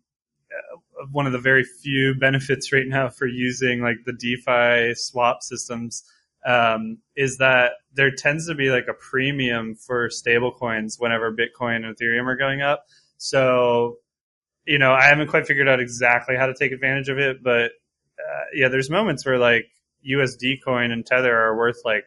one 1.11 1.25
of 1.25 1.33
the 1.33 1.39
very 1.39 1.63
few 1.63 2.15
benefits 2.15 2.71
right 2.71 2.87
now 2.87 3.09
for 3.09 3.27
using 3.27 3.81
like 3.81 3.97
the 4.05 4.13
DeFi 4.13 4.95
swap 4.95 5.43
systems 5.43 6.03
um, 6.45 6.99
is 7.15 7.37
that 7.37 7.73
there 7.93 8.11
tends 8.11 8.47
to 8.47 8.55
be 8.55 8.69
like 8.69 8.87
a 8.87 8.93
premium 8.93 9.75
for 9.75 10.09
stablecoins 10.09 10.99
whenever 10.99 11.35
Bitcoin 11.35 11.83
and 11.83 11.95
Ethereum 11.97 12.27
are 12.27 12.35
going 12.35 12.61
up. 12.61 12.85
So, 13.17 13.97
you 14.65 14.77
know, 14.77 14.93
I 14.93 15.05
haven't 15.05 15.27
quite 15.27 15.47
figured 15.47 15.67
out 15.67 15.79
exactly 15.79 16.35
how 16.35 16.45
to 16.45 16.53
take 16.53 16.71
advantage 16.71 17.09
of 17.09 17.17
it, 17.17 17.43
but 17.43 17.71
uh, 18.19 18.45
yeah, 18.53 18.67
there's 18.67 18.89
moments 18.89 19.25
where 19.25 19.39
like 19.39 19.65
USD 20.07 20.63
coin 20.63 20.91
and 20.91 21.05
Tether 21.05 21.35
are 21.35 21.57
worth 21.57 21.81
like 21.83 22.05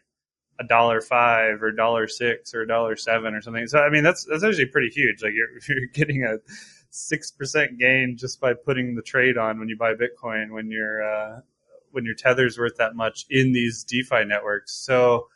a 0.60 0.64
dollar 0.64 1.00
five 1.00 1.62
or 1.62 1.72
dollar 1.72 2.08
six 2.08 2.54
or 2.54 2.64
dollar 2.66 2.96
seven 2.96 3.34
or 3.34 3.42
something. 3.42 3.66
So 3.66 3.78
I 3.78 3.90
mean 3.90 4.02
that's 4.02 4.24
that's 4.24 4.44
actually 4.44 4.66
pretty 4.66 4.90
huge. 4.90 5.22
Like 5.22 5.32
you're 5.34 5.48
you're 5.68 5.88
getting 5.88 6.24
a 6.24 6.38
six 6.98 7.30
percent 7.30 7.78
gain 7.78 8.16
just 8.16 8.40
by 8.40 8.54
putting 8.54 8.94
the 8.94 9.02
trade 9.02 9.38
on 9.38 9.58
when 9.58 9.68
you 9.68 9.76
buy 9.76 9.94
Bitcoin 9.94 10.50
when 10.50 10.70
your 10.70 11.02
uh, 11.02 11.40
when 11.92 12.04
your 12.04 12.14
tether's 12.14 12.58
worth 12.58 12.76
that 12.76 12.94
much 12.96 13.26
in 13.30 13.52
these 13.52 13.84
DeFi 13.84 14.24
networks. 14.24 14.72
So 14.74 15.28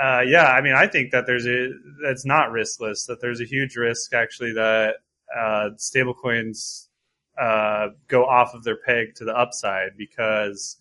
uh, 0.00 0.22
yeah, 0.26 0.46
I 0.46 0.60
mean 0.60 0.74
I 0.74 0.86
think 0.86 1.10
that 1.12 1.26
there's 1.26 1.46
a 1.46 1.70
that's 2.02 2.24
not 2.24 2.50
riskless. 2.50 3.06
That 3.06 3.20
there's 3.20 3.40
a 3.40 3.44
huge 3.44 3.76
risk 3.76 4.14
actually 4.14 4.52
that 4.54 4.96
uh, 5.36 5.70
stablecoins 5.76 6.86
uh, 7.40 7.88
go 8.08 8.24
off 8.24 8.54
of 8.54 8.64
their 8.64 8.76
peg 8.76 9.14
to 9.16 9.24
the 9.24 9.36
upside 9.36 9.96
because 9.96 10.79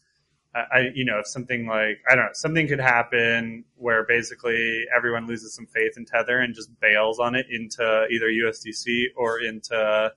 I, 0.55 0.89
you 0.95 1.05
know, 1.05 1.19
if 1.19 1.27
something 1.27 1.67
like 1.67 1.99
I 2.09 2.15
don't 2.15 2.25
know, 2.25 2.31
something 2.33 2.67
could 2.67 2.79
happen 2.79 3.65
where 3.75 4.05
basically 4.05 4.85
everyone 4.95 5.27
loses 5.27 5.53
some 5.53 5.67
faith 5.67 5.93
in 5.95 6.05
Tether 6.05 6.39
and 6.39 6.55
just 6.55 6.69
bails 6.79 7.19
on 7.19 7.35
it 7.35 7.45
into 7.49 8.07
either 8.11 8.27
USDC 8.27 9.07
or 9.15 9.39
into 9.39 10.11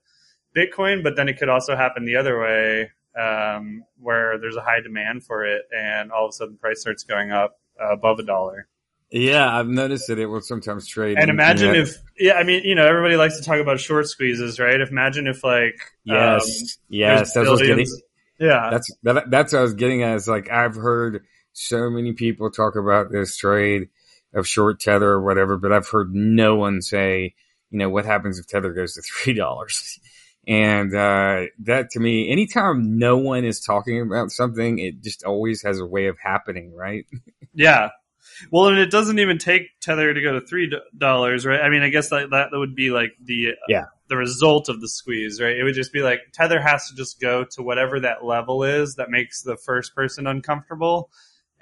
Bitcoin. 0.56 1.02
But 1.02 1.16
then 1.16 1.28
it 1.28 1.38
could 1.38 1.50
also 1.50 1.76
happen 1.76 2.04
the 2.04 2.16
other 2.16 2.40
way, 2.40 2.90
um, 3.20 3.84
where 4.00 4.38
there's 4.38 4.56
a 4.56 4.62
high 4.62 4.80
demand 4.80 5.24
for 5.24 5.44
it, 5.44 5.62
and 5.76 6.10
all 6.10 6.24
of 6.24 6.30
a 6.30 6.32
sudden 6.32 6.56
price 6.56 6.80
starts 6.80 7.04
going 7.04 7.30
up 7.30 7.60
uh, 7.80 7.92
above 7.92 8.18
a 8.18 8.22
dollar. 8.22 8.68
Yeah, 9.10 9.54
I've 9.54 9.68
noticed 9.68 10.06
that 10.08 10.18
it 10.18 10.24
will 10.24 10.40
sometimes 10.40 10.88
trade. 10.88 11.18
And 11.18 11.28
imagine 11.28 11.74
if, 11.74 11.98
yeah, 12.18 12.32
I 12.32 12.44
mean, 12.44 12.64
you 12.64 12.74
know, 12.74 12.86
everybody 12.86 13.16
likes 13.16 13.36
to 13.36 13.42
talk 13.42 13.58
about 13.58 13.78
short 13.78 14.08
squeezes, 14.08 14.58
right? 14.58 14.80
Imagine 14.80 15.26
if 15.26 15.44
like, 15.44 15.78
yes, 16.04 16.42
um, 16.42 16.68
yes, 16.88 17.34
that's 17.34 17.36
what 17.36 17.46
I 17.46 17.50
was 17.50 17.60
getting. 17.60 17.86
Yeah, 18.38 18.70
That's 18.70 18.90
that, 19.02 19.30
that's 19.30 19.52
what 19.52 19.60
I 19.60 19.62
was 19.62 19.74
getting 19.74 20.02
at. 20.02 20.16
Is 20.16 20.28
like 20.28 20.50
I've 20.50 20.74
heard 20.74 21.24
so 21.52 21.90
many 21.90 22.12
people 22.12 22.50
talk 22.50 22.76
about 22.76 23.10
this 23.10 23.36
trade 23.36 23.88
of 24.34 24.46
short 24.46 24.80
tether 24.80 25.10
or 25.10 25.22
whatever, 25.22 25.58
but 25.58 25.72
I've 25.72 25.88
heard 25.88 26.14
no 26.14 26.56
one 26.56 26.80
say, 26.80 27.34
you 27.70 27.78
know, 27.78 27.90
what 27.90 28.04
happens 28.06 28.38
if 28.38 28.46
tether 28.46 28.72
goes 28.72 28.94
to 28.94 29.02
three 29.24 29.34
dollars. 29.34 29.98
And 30.46 30.92
uh, 30.92 31.42
that 31.60 31.90
to 31.90 32.00
me, 32.00 32.30
anytime 32.30 32.98
no 32.98 33.16
one 33.16 33.44
is 33.44 33.60
talking 33.60 34.00
about 34.00 34.30
something, 34.32 34.78
it 34.78 35.00
just 35.02 35.24
always 35.24 35.62
has 35.62 35.78
a 35.78 35.86
way 35.86 36.06
of 36.06 36.16
happening, 36.22 36.74
right? 36.74 37.06
Yeah. 37.54 37.90
Well, 38.50 38.68
and 38.68 38.78
it 38.78 38.90
doesn't 38.90 39.18
even 39.18 39.36
take 39.36 39.78
Tether 39.82 40.14
to 40.14 40.22
go 40.22 40.32
to 40.32 40.46
three 40.46 40.72
dollars, 40.96 41.44
right? 41.44 41.60
I 41.60 41.68
mean, 41.68 41.82
I 41.82 41.90
guess 41.90 42.08
that 42.08 42.30
that 42.30 42.48
would 42.52 42.74
be 42.74 42.90
like 42.90 43.10
the 43.22 43.48
uh, 43.48 43.52
Yeah. 43.68 43.84
The 44.12 44.16
result 44.18 44.68
of 44.68 44.82
the 44.82 44.88
squeeze, 44.88 45.40
right? 45.40 45.56
It 45.56 45.64
would 45.64 45.74
just 45.74 45.90
be 45.90 46.02
like 46.02 46.20
Tether 46.34 46.60
has 46.60 46.86
to 46.88 46.94
just 46.94 47.18
go 47.18 47.46
to 47.52 47.62
whatever 47.62 47.98
that 48.00 48.22
level 48.22 48.62
is 48.62 48.96
that 48.96 49.08
makes 49.08 49.40
the 49.40 49.56
first 49.56 49.94
person 49.94 50.26
uncomfortable, 50.26 51.10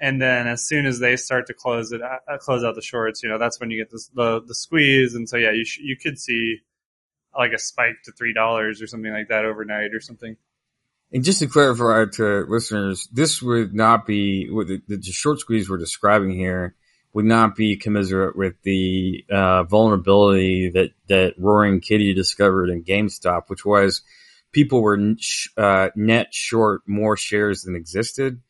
and 0.01 0.21
then 0.21 0.47
as 0.47 0.67
soon 0.67 0.85
as 0.85 0.99
they 0.99 1.15
start 1.15 1.47
to 1.47 1.53
close 1.53 1.93
it, 1.93 2.01
uh, 2.01 2.17
close 2.39 2.65
out 2.65 2.75
the 2.75 2.81
shorts, 2.81 3.23
you 3.23 3.29
know, 3.29 3.37
that's 3.37 3.57
when 3.61 3.71
you 3.71 3.81
get 3.81 3.89
this, 3.89 4.09
the 4.13 4.41
the 4.45 4.53
squeeze, 4.53 5.15
and 5.15 5.29
so 5.29 5.37
yeah, 5.37 5.51
you 5.53 5.63
sh- 5.63 5.79
you 5.81 5.95
could 5.95 6.19
see 6.19 6.57
like 7.33 7.53
a 7.53 7.57
spike 7.57 8.03
to 8.03 8.11
three 8.11 8.33
dollars 8.33 8.81
or 8.81 8.87
something 8.87 9.13
like 9.13 9.29
that 9.29 9.45
overnight 9.45 9.93
or 9.93 10.01
something. 10.01 10.35
And 11.13 11.23
just 11.23 11.39
to 11.39 11.47
clarify 11.47 12.03
to 12.17 12.45
listeners, 12.49 13.07
this 13.13 13.41
would 13.41 13.73
not 13.73 14.05
be 14.05 14.47
the, 14.47 14.81
the 14.89 15.01
short 15.03 15.39
squeeze 15.39 15.69
we're 15.69 15.77
describing 15.77 16.31
here 16.31 16.75
would 17.13 17.25
not 17.25 17.55
be 17.55 17.75
commiserate 17.75 18.35
with 18.35 18.55
the 18.63 19.25
uh, 19.29 19.63
vulnerability 19.63 20.69
that 20.69 20.91
that 21.07 21.33
Roaring 21.37 21.81
Kitty 21.81 22.13
discovered 22.13 22.69
in 22.69 22.83
GameStop, 22.83 23.43
which 23.47 23.65
was 23.65 24.01
people 24.51 24.81
were 24.81 25.15
uh, 25.57 25.89
net 25.95 26.33
short 26.33 26.81
more 26.87 27.17
shares 27.17 27.63
than 27.63 27.75
existed. 27.75 28.41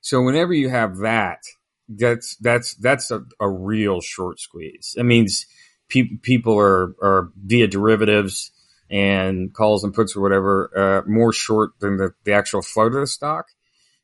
So 0.00 0.22
whenever 0.22 0.52
you 0.52 0.68
have 0.68 0.98
that, 0.98 1.42
that's 1.88 2.36
that's 2.36 2.74
that's 2.74 3.10
a, 3.10 3.24
a 3.38 3.48
real 3.48 4.00
short 4.00 4.40
squeeze. 4.40 4.94
It 4.96 5.04
means 5.04 5.46
pe- 5.88 6.16
people 6.22 6.58
are 6.58 6.94
are 7.02 7.32
via 7.36 7.66
derivatives 7.66 8.52
and 8.90 9.54
calls 9.54 9.84
and 9.84 9.94
puts 9.94 10.16
or 10.16 10.20
whatever, 10.20 10.70
uh, 10.76 11.08
more 11.08 11.32
short 11.32 11.70
than 11.78 11.96
the, 11.96 12.12
the 12.24 12.32
actual 12.32 12.60
float 12.60 12.94
of 12.94 13.00
the 13.00 13.06
stock. 13.06 13.46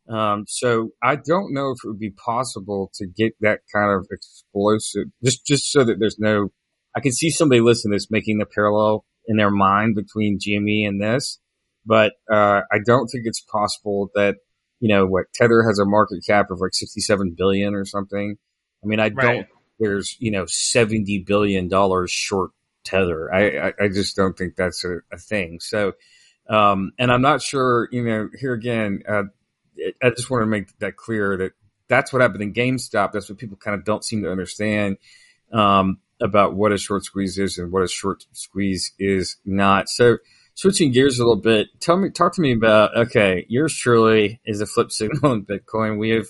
Um, 0.09 0.45
so 0.47 0.91
I 1.03 1.17
don't 1.17 1.53
know 1.53 1.71
if 1.71 1.79
it 1.85 1.89
would 1.89 1.99
be 1.99 2.11
possible 2.25 2.91
to 2.95 3.07
get 3.07 3.33
that 3.41 3.61
kind 3.75 3.91
of 3.93 4.07
explosive, 4.11 5.09
just, 5.25 5.47
just 5.47 5.73
so 5.73 5.85
that 5.85 5.97
there's 5.99 6.19
no, 6.19 6.49
I 6.97 7.01
can 7.01 7.13
see 7.13 7.31
somebody 7.31 7.61
listening 7.61 7.93
to 7.93 7.97
this 7.97 8.11
making 8.11 8.39
the 8.39 8.47
parallel 8.47 9.05
in 9.27 9.37
their 9.37 9.51
mind 9.51 9.97
between 9.97 10.39
GME 10.39 10.87
and 10.87 11.03
this, 11.03 11.41
but, 11.85 12.13
uh, 12.33 12.61
I 12.73 12.79
don't 12.85 13.09
think 13.09 13.25
it's 13.27 13.41
possible 13.41 14.11
that, 14.15 14.37
you 14.81 14.89
know, 14.89 15.07
what 15.07 15.27
Tether 15.35 15.63
has 15.65 15.79
a 15.79 15.85
market 15.85 16.25
cap 16.27 16.51
of 16.51 16.61
like 16.61 16.75
67 16.75 17.35
billion 17.37 17.75
or 17.75 17.85
something. 17.85 18.37
I 18.85 18.87
mean, 18.87 19.01
I 19.01 19.09
Right. 19.09 19.17
don't, 19.23 19.47
there's, 19.81 20.17
you 20.21 20.31
know, 20.31 20.45
$70 20.45 21.27
billion 21.27 21.69
short 22.07 22.51
tether. 22.85 23.33
I, 23.35 23.69
I, 23.69 23.73
I 23.83 23.89
just 23.89 24.17
don't 24.17 24.37
think 24.39 24.55
that's 24.57 24.85
a, 24.85 24.99
a 25.13 25.19
thing. 25.19 25.59
So, 25.61 25.93
um, 26.49 26.93
and 26.99 27.11
I'm 27.11 27.23
not 27.23 27.43
sure, 27.43 27.89
you 27.91 28.05
know, 28.05 28.29
here 28.39 28.53
again, 28.53 29.03
uh, 29.09 29.25
I 30.03 30.11
just 30.11 30.31
want 30.31 30.43
to 30.43 30.47
make 30.47 30.79
that 30.79 30.97
clear 30.97 31.37
that 31.37 31.53
that's 31.89 32.13
what 32.13 32.23
happened 32.23 32.43
in 32.43 32.53
GameStop. 32.53 33.13
That's 33.13 33.29
what 33.29 33.39
people 33.39 33.57
kind 33.57 33.79
of 33.79 33.85
don't 33.85 34.05
seem 34.05 34.23
to 34.23 34.31
understand, 34.31 34.97
um, 35.53 35.99
about 36.21 36.55
what 36.55 36.73
a 36.73 36.79
short 36.79 37.05
squeeze 37.05 37.39
is 37.39 37.59
and 37.59 37.71
what 37.71 37.83
a 37.83 37.89
short 37.89 38.25
squeeze 38.33 38.93
is 38.99 39.37
not. 39.45 39.89
So 39.89 40.19
switching 40.55 40.91
gears 40.93 41.19
a 41.19 41.23
little 41.23 41.41
bit, 41.41 41.69
tell 41.81 41.97
me, 41.97 42.11
talk 42.11 42.35
to 42.35 42.41
me 42.41 42.53
about, 42.53 42.97
okay, 42.97 43.47
yours 43.49 43.77
truly 43.77 44.41
is 44.45 44.61
a 44.61 44.67
flip 44.67 44.91
signal 44.91 45.33
in 45.33 45.45
Bitcoin. 45.45 45.99
We 45.99 46.11
have, 46.11 46.27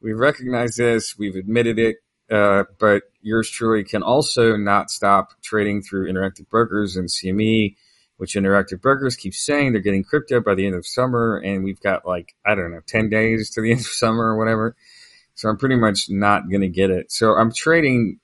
we've 0.00 0.18
recognized 0.18 0.78
this. 0.78 1.16
We've 1.18 1.36
admitted 1.36 1.78
it. 1.78 1.96
Uh, 2.30 2.64
but 2.78 3.04
yours 3.22 3.50
truly 3.50 3.84
can 3.84 4.02
also 4.02 4.56
not 4.56 4.90
stop 4.90 5.32
trading 5.42 5.82
through 5.82 6.12
interactive 6.12 6.48
brokers 6.48 6.96
and 6.96 7.08
CME, 7.08 7.74
which 8.18 8.34
interactive 8.34 8.82
brokers 8.82 9.16
keep 9.16 9.34
saying 9.34 9.72
they're 9.72 9.80
getting 9.80 10.04
crypto 10.04 10.40
by 10.40 10.54
the 10.54 10.66
end 10.66 10.74
of 10.74 10.86
summer. 10.86 11.38
And 11.38 11.64
we've 11.64 11.80
got 11.80 12.06
like, 12.06 12.34
I 12.44 12.54
don't 12.54 12.70
know, 12.70 12.80
10 12.86 13.08
days 13.08 13.50
to 13.50 13.62
the 13.62 13.70
end 13.72 13.80
of 13.80 13.86
summer 13.86 14.34
or 14.34 14.36
whatever. 14.36 14.76
So 15.34 15.48
I'm 15.48 15.56
pretty 15.56 15.76
much 15.76 16.10
not 16.10 16.50
going 16.50 16.60
to 16.60 16.68
get 16.68 16.90
it. 16.90 17.10
So 17.10 17.34
I'm 17.34 17.52
trading 17.52 18.18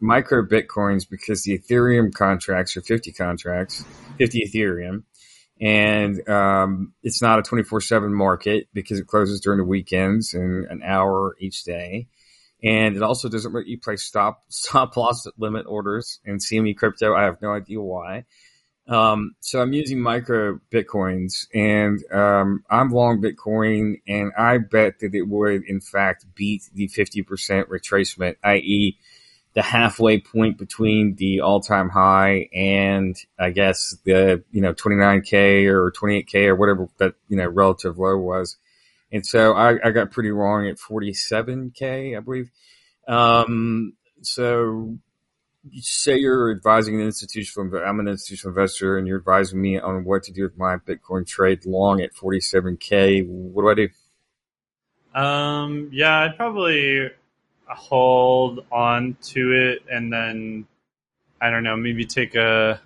micro 0.00 0.42
Bitcoins 0.42 1.08
because 1.08 1.42
the 1.42 1.58
Ethereum 1.58 2.12
contracts 2.12 2.76
are 2.76 2.80
50 2.80 3.12
contracts, 3.12 3.84
50 4.16 4.48
Ethereum. 4.48 5.04
And 5.60 6.26
um, 6.28 6.94
it's 7.02 7.20
not 7.20 7.38
a 7.38 7.42
24 7.42 7.80
7 7.82 8.14
market 8.14 8.68
because 8.72 8.98
it 8.98 9.06
closes 9.06 9.40
during 9.40 9.58
the 9.58 9.64
weekends 9.64 10.32
and 10.32 10.64
an 10.66 10.82
hour 10.82 11.36
each 11.38 11.64
day 11.64 12.08
and 12.62 12.96
it 12.96 13.02
also 13.02 13.28
doesn't 13.28 13.54
let 13.54 13.66
you 13.66 13.78
place 13.78 14.02
stop 14.02 14.42
stop 14.48 14.96
loss 14.96 15.26
limit 15.36 15.66
orders 15.66 16.20
in 16.24 16.38
CME 16.38 16.76
crypto. 16.76 17.14
I 17.14 17.24
have 17.24 17.40
no 17.42 17.52
idea 17.52 17.80
why. 17.80 18.24
Um, 18.88 19.34
so 19.40 19.60
I'm 19.60 19.74
using 19.74 20.00
micro 20.00 20.60
bitcoins, 20.72 21.46
and 21.54 22.02
um, 22.10 22.64
I'm 22.70 22.90
long 22.90 23.20
Bitcoin, 23.20 24.00
and 24.08 24.32
I 24.36 24.58
bet 24.58 25.00
that 25.00 25.14
it 25.14 25.28
would 25.28 25.64
in 25.64 25.80
fact 25.80 26.24
beat 26.34 26.62
the 26.72 26.88
50% 26.88 27.24
retracement, 27.64 28.36
i.e., 28.42 28.98
the 29.54 29.62
halfway 29.62 30.20
point 30.20 30.56
between 30.56 31.16
the 31.16 31.40
all-time 31.40 31.88
high 31.88 32.48
and 32.54 33.16
I 33.38 33.50
guess 33.50 33.96
the 34.04 34.44
you 34.52 34.60
know 34.60 34.72
29k 34.72 35.66
or 35.66 35.90
28k 35.90 36.46
or 36.46 36.54
whatever 36.54 36.88
that 36.98 37.14
you 37.28 37.36
know 37.36 37.46
relative 37.48 37.98
low 37.98 38.16
was. 38.16 38.56
And 39.10 39.26
so 39.26 39.54
I, 39.54 39.76
I 39.82 39.90
got 39.90 40.10
pretty 40.10 40.30
wrong 40.30 40.68
at 40.68 40.76
47K, 40.76 42.16
I 42.16 42.20
believe. 42.20 42.50
Um, 43.08 43.94
so 44.22 44.98
say 45.80 46.16
you're 46.16 46.50
advising 46.50 47.00
an 47.00 47.06
institutional, 47.06 47.76
I'm 47.78 48.00
an 48.00 48.08
institutional 48.08 48.50
investor 48.50 48.98
and 48.98 49.06
you're 49.06 49.18
advising 49.18 49.60
me 49.60 49.78
on 49.78 50.04
what 50.04 50.24
to 50.24 50.32
do 50.32 50.42
with 50.42 50.56
my 50.56 50.76
Bitcoin 50.76 51.26
trade 51.26 51.66
long 51.66 52.00
at 52.00 52.14
47K. 52.14 53.26
What 53.26 53.62
do 53.62 53.68
I 53.68 53.74
do? 53.74 55.20
Um, 55.20 55.90
yeah, 55.92 56.20
I'd 56.20 56.36
probably 56.36 57.10
hold 57.66 58.64
on 58.70 59.16
to 59.22 59.52
it 59.52 59.82
and 59.90 60.12
then 60.12 60.66
I 61.40 61.50
don't 61.50 61.62
know, 61.62 61.76
maybe 61.76 62.04
take 62.04 62.34
a. 62.34 62.80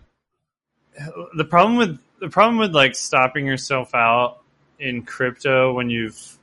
The 1.37 1.45
problem 1.45 1.77
with 1.77 1.99
the 2.21 2.29
problem 2.29 2.59
with 2.59 2.75
like 2.75 2.95
stopping 2.95 3.47
yourself 3.47 3.95
out 3.95 4.43
in 4.79 5.03
crypto 5.03 5.73
when 5.73 5.89
you've 5.89 6.39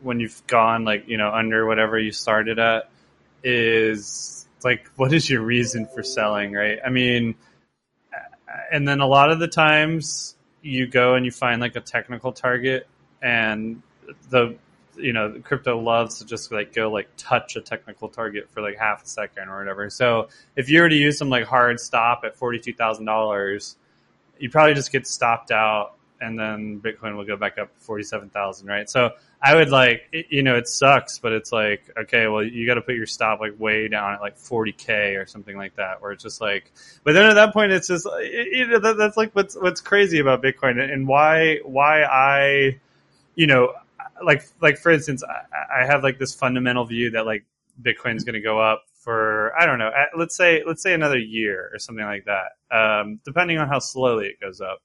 when 0.00 0.20
you've 0.20 0.46
gone 0.46 0.84
like 0.84 1.08
you 1.08 1.16
know 1.16 1.30
under 1.30 1.66
whatever 1.66 1.98
you 1.98 2.12
started 2.12 2.58
at 2.58 2.90
is 3.42 4.43
like 4.64 4.90
what 4.96 5.12
is 5.12 5.28
your 5.28 5.42
reason 5.42 5.86
for 5.86 6.02
selling, 6.02 6.52
right? 6.52 6.78
I 6.84 6.90
mean, 6.90 7.34
and 8.72 8.86
then 8.86 9.00
a 9.00 9.06
lot 9.06 9.30
of 9.30 9.38
the 9.38 9.48
times 9.48 10.36
you 10.62 10.86
go 10.86 11.14
and 11.14 11.24
you 11.24 11.30
find 11.30 11.60
like 11.60 11.76
a 11.76 11.80
technical 11.80 12.32
target, 12.32 12.86
and 13.22 13.82
the 14.30 14.56
you 14.96 15.12
know 15.12 15.40
crypto 15.42 15.78
loves 15.78 16.18
to 16.18 16.24
just 16.24 16.52
like 16.52 16.72
go 16.72 16.90
like 16.90 17.08
touch 17.16 17.56
a 17.56 17.60
technical 17.60 18.08
target 18.08 18.48
for 18.50 18.60
like 18.60 18.78
half 18.78 19.02
a 19.04 19.06
second 19.06 19.48
or 19.48 19.58
whatever. 19.58 19.90
So 19.90 20.28
if 20.56 20.68
you 20.68 20.80
were 20.80 20.88
to 20.88 20.96
use 20.96 21.18
some 21.18 21.28
like 21.30 21.44
hard 21.44 21.80
stop 21.80 22.22
at 22.24 22.36
forty 22.36 22.58
two 22.58 22.74
thousand 22.74 23.04
dollars, 23.04 23.76
you 24.38 24.50
probably 24.50 24.74
just 24.74 24.92
get 24.92 25.06
stopped 25.06 25.50
out, 25.50 25.94
and 26.24 26.38
then 26.38 26.80
Bitcoin 26.80 27.16
will 27.16 27.24
go 27.24 27.36
back 27.36 27.58
up 27.58 27.70
forty 27.76 28.02
seven 28.02 28.30
thousand, 28.30 28.66
right? 28.66 28.88
So 28.88 29.10
I 29.46 29.54
would 29.54 29.68
like, 29.68 30.02
you 30.30 30.42
know, 30.42 30.56
it 30.56 30.66
sucks, 30.66 31.18
but 31.18 31.32
it's 31.32 31.52
like, 31.52 31.82
okay, 31.98 32.26
well, 32.28 32.42
you 32.42 32.66
got 32.66 32.74
to 32.74 32.80
put 32.80 32.94
your 32.94 33.04
stop 33.04 33.40
like 33.40 33.60
way 33.60 33.88
down 33.88 34.14
at 34.14 34.22
like 34.22 34.38
40k 34.38 35.22
or 35.22 35.26
something 35.26 35.54
like 35.54 35.76
that, 35.76 36.00
where 36.00 36.12
it's 36.12 36.22
just 36.22 36.40
like, 36.40 36.72
but 37.04 37.12
then 37.12 37.26
at 37.26 37.34
that 37.34 37.52
point, 37.52 37.70
it's 37.70 37.88
just, 37.88 38.06
you 38.22 38.66
know, 38.68 38.78
that, 38.78 38.96
that's 38.96 39.18
like 39.18 39.32
what's 39.34 39.54
what's 39.54 39.82
crazy 39.82 40.18
about 40.18 40.42
Bitcoin 40.42 40.80
and 40.80 41.06
why 41.06 41.58
why 41.64 42.04
I, 42.04 42.80
you 43.34 43.46
know, 43.46 43.74
like 44.24 44.48
like 44.62 44.78
for 44.78 44.90
instance, 44.90 45.22
I, 45.22 45.82
I 45.82 45.86
have 45.86 46.02
like 46.02 46.18
this 46.18 46.34
fundamental 46.34 46.86
view 46.86 47.10
that 47.10 47.26
like 47.26 47.44
Bitcoin's 47.82 48.24
going 48.24 48.34
to 48.34 48.40
go 48.40 48.58
up 48.58 48.84
for 48.94 49.52
I 49.60 49.66
don't 49.66 49.78
know, 49.78 49.90
let's 50.16 50.34
say 50.36 50.62
let's 50.66 50.82
say 50.82 50.94
another 50.94 51.18
year 51.18 51.70
or 51.70 51.78
something 51.78 52.04
like 52.04 52.24
that, 52.24 52.52
um, 52.74 53.20
depending 53.26 53.58
on 53.58 53.68
how 53.68 53.78
slowly 53.78 54.28
it 54.28 54.40
goes 54.40 54.62
up. 54.62 54.80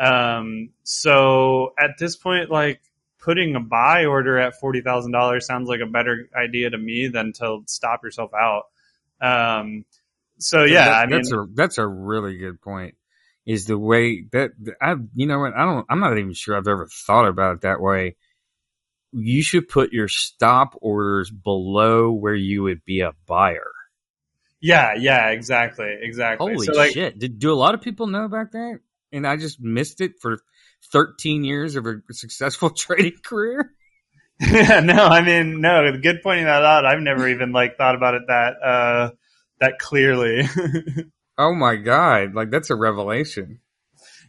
Um, 0.00 0.70
so 0.82 1.74
at 1.78 1.98
this 1.98 2.16
point, 2.16 2.50
like 2.50 2.80
putting 3.20 3.54
a 3.54 3.60
buy 3.60 4.06
order 4.06 4.38
at 4.38 4.58
forty 4.58 4.80
thousand 4.80 5.12
dollars 5.12 5.46
sounds 5.46 5.68
like 5.68 5.80
a 5.80 5.86
better 5.86 6.28
idea 6.34 6.70
to 6.70 6.78
me 6.78 7.08
than 7.08 7.34
to 7.34 7.60
stop 7.66 8.02
yourself 8.02 8.30
out. 8.34 8.64
Um, 9.20 9.84
so 10.38 10.64
yeah, 10.64 10.86
that, 10.86 10.94
I 10.94 11.06
mean, 11.06 11.10
that's 11.10 11.32
a 11.32 11.46
that's 11.52 11.78
a 11.78 11.86
really 11.86 12.38
good 12.38 12.62
point. 12.62 12.94
Is 13.44 13.66
the 13.66 13.78
way 13.78 14.24
that 14.32 14.52
I, 14.80 14.94
you 15.14 15.26
know 15.26 15.40
what? 15.40 15.54
I 15.54 15.66
don't. 15.66 15.86
I'm 15.90 16.00
not 16.00 16.16
even 16.16 16.32
sure 16.32 16.56
I've 16.56 16.66
ever 16.66 16.88
thought 17.06 17.28
about 17.28 17.56
it 17.56 17.60
that 17.62 17.80
way. 17.80 18.16
You 19.12 19.42
should 19.42 19.68
put 19.68 19.92
your 19.92 20.08
stop 20.08 20.76
orders 20.80 21.30
below 21.30 22.10
where 22.12 22.34
you 22.34 22.62
would 22.62 22.84
be 22.84 23.00
a 23.00 23.12
buyer. 23.26 23.72
yeah, 24.60 24.94
yeah, 24.96 25.28
exactly, 25.30 25.94
exactly. 26.00 26.54
Holy 26.54 26.66
so 26.66 26.72
like, 26.72 26.92
shit! 26.92 27.18
Did 27.18 27.38
do 27.38 27.52
a 27.52 27.54
lot 27.54 27.74
of 27.74 27.82
people 27.82 28.06
know 28.06 28.24
about 28.24 28.52
that? 28.52 28.80
And 29.12 29.26
I 29.26 29.36
just 29.36 29.60
missed 29.60 30.00
it 30.00 30.12
for 30.20 30.38
13 30.92 31.44
years 31.44 31.76
of 31.76 31.86
a 31.86 31.96
successful 32.10 32.70
trading 32.76 33.18
career. 33.24 33.72
yeah, 34.40 34.80
no, 34.84 35.04
I 35.06 35.20
mean, 35.22 35.60
no, 35.60 35.90
good 36.00 36.20
pointing 36.22 36.46
that 36.46 36.62
out. 36.64 36.86
I've 36.86 37.00
never 37.00 37.28
even 37.28 37.52
like 37.52 37.76
thought 37.76 37.94
about 37.94 38.14
it 38.14 38.22
that 38.28 38.54
uh 38.64 39.10
that 39.60 39.78
clearly. 39.78 40.42
Oh 41.38 41.54
my 41.54 41.76
god! 41.76 42.34
Like 42.34 42.50
that's 42.50 42.68
a 42.68 42.74
revelation. 42.74 43.60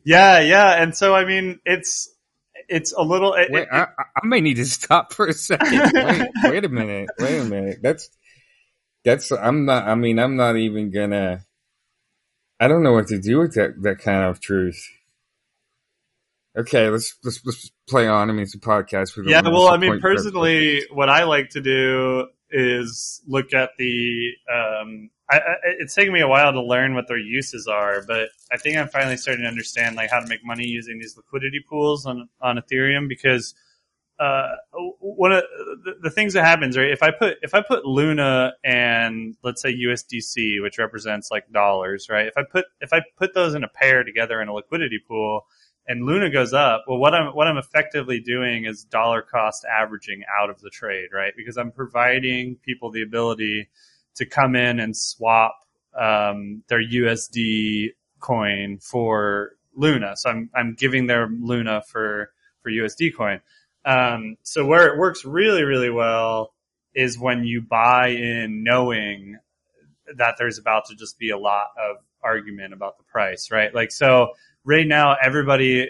yeah, 0.05 0.39
yeah, 0.39 0.81
and 0.81 0.95
so 0.95 1.13
I 1.13 1.25
mean, 1.25 1.59
it's 1.65 2.09
it's 2.69 2.93
a 2.93 3.01
little. 3.01 3.33
It, 3.33 3.51
Wait, 3.51 3.63
it- 3.63 3.67
I, 3.69 3.81
I- 3.81 4.25
may 4.25 4.39
need 4.39 4.53
to 4.55 4.65
stop 4.65 5.11
for 5.11 5.27
a 5.27 5.33
second. 5.33 5.91
Wait, 5.93 6.29
wait 6.45 6.63
a 6.63 6.69
minute. 6.69 7.09
Wait 7.19 7.37
a 7.39 7.43
minute. 7.43 7.79
That's 7.83 8.09
that's. 9.03 9.29
I'm 9.33 9.65
not. 9.65 9.89
I 9.89 9.95
mean, 9.95 10.19
I'm 10.19 10.37
not 10.37 10.55
even 10.55 10.89
gonna. 10.89 11.41
I 12.61 12.67
don't 12.67 12.83
know 12.83 12.93
what 12.93 13.07
to 13.07 13.19
do 13.19 13.39
with 13.39 13.55
that 13.55 13.81
that 13.81 13.97
kind 13.97 14.23
of 14.23 14.39
truth. 14.39 14.87
Okay, 16.55 16.89
let's 16.89 17.17
let's, 17.23 17.43
let's 17.43 17.71
play 17.89 18.07
on. 18.07 18.29
I 18.29 18.33
mean, 18.33 18.43
it's 18.43 18.53
a 18.53 18.59
podcast. 18.59 19.17
We 19.17 19.31
yeah, 19.31 19.41
well, 19.41 19.67
I 19.67 19.77
mean, 19.77 19.99
personally, 19.99 20.83
what 20.91 21.09
I 21.09 21.23
like 21.23 21.49
to 21.49 21.61
do 21.61 22.27
is 22.51 23.23
look 23.27 23.53
at 23.53 23.71
the. 23.79 24.33
Um, 24.47 25.09
I, 25.31 25.37
I, 25.37 25.55
it's 25.79 25.95
taken 25.95 26.13
me 26.13 26.21
a 26.21 26.27
while 26.27 26.51
to 26.51 26.61
learn 26.61 26.93
what 26.93 27.07
their 27.07 27.17
uses 27.17 27.67
are, 27.67 28.03
but 28.05 28.29
I 28.51 28.57
think 28.57 28.77
I'm 28.77 28.89
finally 28.89 29.17
starting 29.17 29.43
to 29.43 29.49
understand 29.49 29.95
like 29.95 30.11
how 30.11 30.19
to 30.19 30.27
make 30.27 30.45
money 30.45 30.65
using 30.65 30.99
these 30.99 31.17
liquidity 31.17 31.65
pools 31.67 32.05
on 32.05 32.29
on 32.41 32.57
Ethereum 32.57 33.09
because 33.09 33.55
uh, 34.21 34.55
one 34.99 35.31
of 35.31 35.43
the, 35.83 35.95
the 36.03 36.09
things 36.11 36.33
that 36.33 36.45
happens, 36.45 36.77
right? 36.77 36.91
If 36.91 37.01
I 37.01 37.09
put 37.09 37.37
if 37.41 37.55
I 37.55 37.61
put 37.63 37.85
Luna 37.85 38.53
and 38.63 39.35
let's 39.43 39.63
say 39.63 39.73
USDC, 39.73 40.61
which 40.61 40.77
represents 40.77 41.31
like 41.31 41.51
dollars, 41.51 42.07
right? 42.07 42.27
If 42.27 42.37
I 42.37 42.43
put 42.43 42.65
if 42.81 42.93
I 42.93 43.01
put 43.17 43.33
those 43.33 43.55
in 43.55 43.63
a 43.63 43.67
pair 43.67 44.03
together 44.03 44.39
in 44.39 44.47
a 44.47 44.53
liquidity 44.53 44.99
pool, 45.07 45.47
and 45.87 46.05
Luna 46.05 46.29
goes 46.29 46.53
up, 46.53 46.85
well, 46.87 46.99
what 46.99 47.15
I'm 47.15 47.33
what 47.35 47.47
I'm 47.47 47.57
effectively 47.57 48.19
doing 48.19 48.65
is 48.65 48.83
dollar 48.83 49.23
cost 49.23 49.65
averaging 49.65 50.21
out 50.39 50.51
of 50.51 50.61
the 50.61 50.69
trade, 50.69 51.09
right? 51.11 51.33
Because 51.35 51.57
I'm 51.57 51.71
providing 51.71 52.57
people 52.57 52.91
the 52.91 53.01
ability 53.01 53.69
to 54.17 54.25
come 54.27 54.55
in 54.55 54.79
and 54.79 54.95
swap 54.95 55.55
um, 55.99 56.63
their 56.67 56.83
USD 56.83 57.89
coin 58.19 58.77
for 58.77 59.53
Luna. 59.75 60.15
So 60.15 60.29
I'm 60.29 60.51
I'm 60.53 60.75
giving 60.75 61.07
their 61.07 61.27
Luna 61.27 61.81
for 61.87 62.31
for 62.61 62.69
USD 62.69 63.15
coin. 63.15 63.41
Um, 63.85 64.37
so 64.43 64.65
where 64.65 64.87
it 64.93 64.99
works 64.99 65.25
really 65.25 65.63
really 65.63 65.89
well 65.89 66.53
is 66.93 67.17
when 67.17 67.43
you 67.45 67.61
buy 67.61 68.09
in 68.09 68.63
knowing 68.63 69.37
that 70.17 70.35
there's 70.37 70.57
about 70.57 70.85
to 70.85 70.95
just 70.95 71.17
be 71.17 71.29
a 71.29 71.37
lot 71.37 71.67
of 71.77 71.97
argument 72.23 72.73
about 72.73 72.97
the 72.97 73.03
price, 73.03 73.49
right? 73.49 73.73
Like 73.73 73.91
so 73.91 74.33
right 74.63 74.87
now 74.87 75.15
everybody 75.21 75.89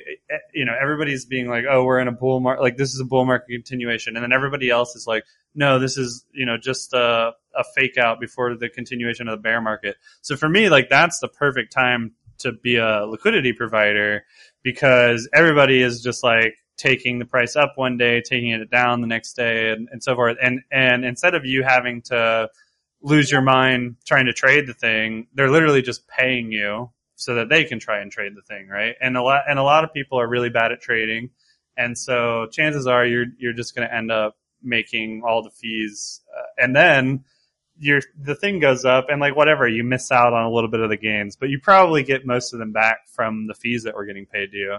you 0.53 0.65
know 0.65 0.73
everybody's 0.79 1.25
being 1.25 1.49
like 1.49 1.65
oh 1.69 1.83
we're 1.83 1.99
in 1.99 2.07
a 2.07 2.11
bull 2.11 2.39
market 2.39 2.61
like 2.61 2.77
this 2.77 2.93
is 2.93 2.99
a 2.99 3.05
bull 3.05 3.25
market 3.25 3.47
continuation 3.47 4.15
and 4.15 4.23
then 4.23 4.31
everybody 4.31 4.69
else 4.69 4.95
is 4.95 5.05
like 5.05 5.25
no 5.55 5.77
this 5.77 5.97
is 5.97 6.25
you 6.33 6.45
know 6.45 6.57
just 6.57 6.93
a, 6.93 7.33
a 7.55 7.63
fake 7.75 7.97
out 7.97 8.19
before 8.19 8.55
the 8.55 8.69
continuation 8.69 9.27
of 9.27 9.37
the 9.37 9.41
bear 9.41 9.59
market 9.59 9.97
so 10.21 10.37
for 10.37 10.47
me 10.47 10.69
like 10.69 10.89
that's 10.89 11.19
the 11.19 11.27
perfect 11.27 11.71
time 11.73 12.13
to 12.37 12.53
be 12.53 12.77
a 12.77 13.05
liquidity 13.05 13.51
provider 13.51 14.23
because 14.63 15.27
everybody 15.33 15.81
is 15.81 16.01
just 16.01 16.23
like 16.23 16.55
taking 16.81 17.19
the 17.19 17.25
price 17.25 17.55
up 17.55 17.73
one 17.75 17.97
day 17.97 18.21
taking 18.21 18.49
it 18.49 18.71
down 18.71 19.01
the 19.01 19.07
next 19.07 19.33
day 19.33 19.71
and, 19.71 19.87
and 19.91 20.03
so 20.03 20.15
forth 20.15 20.37
and 20.41 20.61
and 20.71 21.05
instead 21.05 21.35
of 21.35 21.45
you 21.45 21.63
having 21.63 22.01
to 22.01 22.49
lose 23.01 23.31
your 23.31 23.41
mind 23.41 23.95
trying 24.05 24.25
to 24.25 24.33
trade 24.33 24.67
the 24.67 24.73
thing 24.73 25.27
they're 25.33 25.51
literally 25.51 25.81
just 25.81 26.07
paying 26.07 26.51
you 26.51 26.89
so 27.21 27.35
that 27.35 27.49
they 27.49 27.63
can 27.63 27.79
try 27.79 27.99
and 27.99 28.11
trade 28.11 28.33
the 28.35 28.41
thing, 28.41 28.67
right? 28.67 28.95
And 28.99 29.15
a 29.15 29.21
lot 29.21 29.43
and 29.47 29.59
a 29.59 29.63
lot 29.63 29.83
of 29.83 29.93
people 29.93 30.19
are 30.19 30.27
really 30.27 30.49
bad 30.49 30.71
at 30.71 30.81
trading, 30.81 31.29
and 31.77 31.97
so 31.97 32.47
chances 32.51 32.87
are 32.87 33.05
you're 33.05 33.27
you're 33.37 33.53
just 33.53 33.75
going 33.75 33.87
to 33.87 33.95
end 33.95 34.11
up 34.11 34.35
making 34.63 35.21
all 35.25 35.43
the 35.43 35.51
fees, 35.51 36.21
uh, 36.35 36.63
and 36.63 36.75
then 36.75 37.23
your 37.77 38.01
the 38.19 38.35
thing 38.35 38.59
goes 38.59 38.85
up, 38.85 39.05
and 39.09 39.21
like 39.21 39.35
whatever 39.35 39.67
you 39.67 39.83
miss 39.83 40.11
out 40.11 40.33
on 40.33 40.43
a 40.43 40.51
little 40.51 40.69
bit 40.69 40.79
of 40.79 40.89
the 40.89 40.97
gains, 40.97 41.35
but 41.35 41.49
you 41.49 41.59
probably 41.59 42.03
get 42.03 42.25
most 42.25 42.53
of 42.53 42.59
them 42.59 42.71
back 42.71 43.07
from 43.13 43.47
the 43.47 43.53
fees 43.53 43.83
that 43.83 43.95
were 43.95 44.05
getting 44.05 44.25
paid 44.25 44.51
to 44.51 44.57
you. 44.57 44.77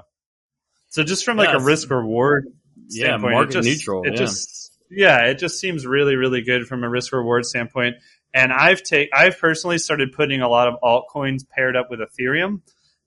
So 0.93 1.03
just 1.03 1.25
from 1.25 1.39
like 1.39 1.49
Yeah, 1.49 1.57
a 1.57 1.61
risk 1.61 1.91
reward, 1.91 2.49
Yeah, 2.89 3.17
market 3.17 3.53
just, 3.53 3.67
neutral, 3.67 4.05
It 4.05 4.13
yeah. 4.13 4.19
just 4.19 4.73
yeah, 4.91 5.25
it 5.27 5.39
just 5.39 5.59
seems 5.59 5.87
really 5.87 6.17
really 6.17 6.43
good 6.43 6.67
from 6.67 6.85
a 6.85 6.89
risk 6.89 7.13
reward 7.13 7.47
standpoint. 7.47 7.97
And 8.35 8.53
I've 8.53 8.83
take 8.83 9.09
I've 9.13 9.39
personally 9.39 9.79
started 9.79 10.13
putting 10.13 10.43
a 10.43 10.49
lot 10.49 10.69
of 10.69 10.75
altcoins 10.83 11.49
paired 11.49 11.77
up 11.77 11.89
with 11.91 12.01
Ethereum 12.01 12.61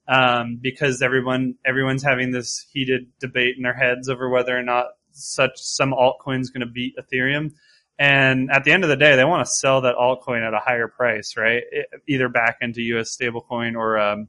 um, 0.08 0.58
because 0.60 1.00
everyone 1.00 1.54
everyone's 1.64 2.02
having 2.02 2.32
this 2.32 2.66
heated 2.72 3.06
debate 3.20 3.54
in 3.56 3.62
their 3.62 3.74
heads 3.74 4.08
over 4.08 4.28
whether 4.28 4.56
or 4.56 4.62
not 4.64 4.86
such 5.12 5.52
some 5.56 5.92
altcoin 5.92 6.40
is 6.40 6.50
going 6.50 6.66
to 6.66 6.72
beat 6.72 6.94
Ethereum. 6.98 7.52
And 7.98 8.50
at 8.50 8.64
the 8.64 8.72
end 8.72 8.82
of 8.82 8.90
the 8.90 8.96
day, 8.96 9.16
they 9.16 9.24
want 9.24 9.46
to 9.46 9.50
sell 9.50 9.80
that 9.82 9.94
altcoin 9.94 10.46
at 10.46 10.52
a 10.52 10.58
higher 10.58 10.88
price, 10.88 11.34
right? 11.36 11.62
It- 11.70 11.86
either 12.08 12.28
back 12.28 12.58
into 12.60 12.82
U.S. 12.82 13.16
stablecoin 13.16 13.74
or 13.74 13.96
um, 13.98 14.28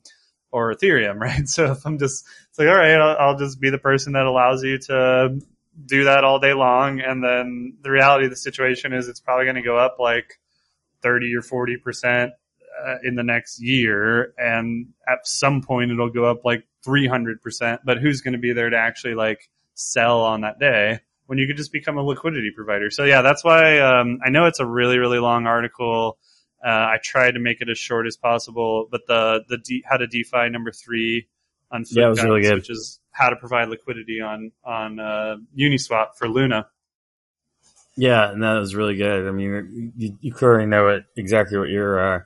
or 0.51 0.73
Ethereum, 0.73 1.15
right? 1.19 1.47
So 1.47 1.71
if 1.71 1.85
I'm 1.85 1.97
just 1.97 2.25
it's 2.49 2.59
like, 2.59 2.67
all 2.67 2.75
right, 2.75 2.95
I'll, 2.99 3.17
I'll 3.17 3.37
just 3.37 3.59
be 3.59 3.69
the 3.69 3.77
person 3.77 4.13
that 4.13 4.25
allows 4.25 4.63
you 4.63 4.77
to 4.79 5.39
do 5.85 6.05
that 6.05 6.23
all 6.23 6.39
day 6.39 6.53
long, 6.53 6.99
and 6.99 7.23
then 7.23 7.77
the 7.81 7.91
reality 7.91 8.25
of 8.25 8.31
the 8.31 8.37
situation 8.37 8.93
is 8.93 9.07
it's 9.07 9.19
probably 9.19 9.45
going 9.45 9.55
to 9.55 9.61
go 9.61 9.77
up 9.77 9.97
like 9.99 10.39
thirty 11.01 11.35
or 11.35 11.41
forty 11.41 11.77
percent 11.77 12.31
uh, 12.85 12.95
in 13.03 13.15
the 13.15 13.23
next 13.23 13.61
year, 13.61 14.33
and 14.37 14.87
at 15.07 15.19
some 15.25 15.61
point 15.61 15.91
it'll 15.91 16.09
go 16.09 16.25
up 16.25 16.45
like 16.45 16.63
three 16.83 17.07
hundred 17.07 17.41
percent. 17.41 17.81
But 17.85 17.99
who's 17.99 18.21
going 18.21 18.33
to 18.33 18.39
be 18.39 18.53
there 18.53 18.69
to 18.69 18.77
actually 18.77 19.15
like 19.15 19.49
sell 19.75 20.21
on 20.21 20.41
that 20.41 20.59
day 20.59 20.99
when 21.27 21.37
you 21.37 21.45
could 21.45 21.57
just 21.57 21.71
become 21.71 21.97
a 21.97 22.01
liquidity 22.01 22.51
provider? 22.55 22.89
So 22.89 23.03
yeah, 23.03 23.21
that's 23.21 23.43
why 23.43 23.79
um, 23.79 24.19
I 24.25 24.29
know 24.29 24.45
it's 24.45 24.59
a 24.59 24.65
really 24.65 24.97
really 24.97 25.19
long 25.19 25.45
article. 25.45 26.17
Uh, 26.65 26.69
I 26.69 26.97
tried 27.03 27.31
to 27.31 27.39
make 27.39 27.61
it 27.61 27.69
as 27.69 27.77
short 27.77 28.07
as 28.07 28.17
possible, 28.17 28.87
but 28.89 29.01
the 29.07 29.43
the 29.47 29.57
D, 29.57 29.83
how 29.87 29.97
to 29.97 30.07
DeFi 30.07 30.49
number 30.49 30.71
three 30.71 31.27
on 31.71 31.83
Yeah, 31.89 32.07
it 32.07 32.09
was 32.09 32.19
Footguns, 32.19 32.23
really 32.23 32.41
good. 32.41 32.55
which 32.55 32.69
is 32.69 32.99
how 33.11 33.29
to 33.29 33.35
provide 33.35 33.69
liquidity 33.69 34.21
on 34.21 34.51
on 34.63 34.99
uh, 34.99 35.37
Uniswap 35.57 36.15
for 36.17 36.27
Luna. 36.27 36.67
Yeah, 37.95 38.31
and 38.31 38.43
that 38.43 38.53
was 38.59 38.75
really 38.75 38.95
good. 38.95 39.27
I 39.27 39.31
mean, 39.31 39.93
you, 39.97 40.17
you 40.21 40.31
clearly 40.33 40.67
know 40.67 40.89
it 40.89 41.05
exactly 41.15 41.57
what 41.57 41.69
you're 41.69 42.17
uh, 42.17 42.19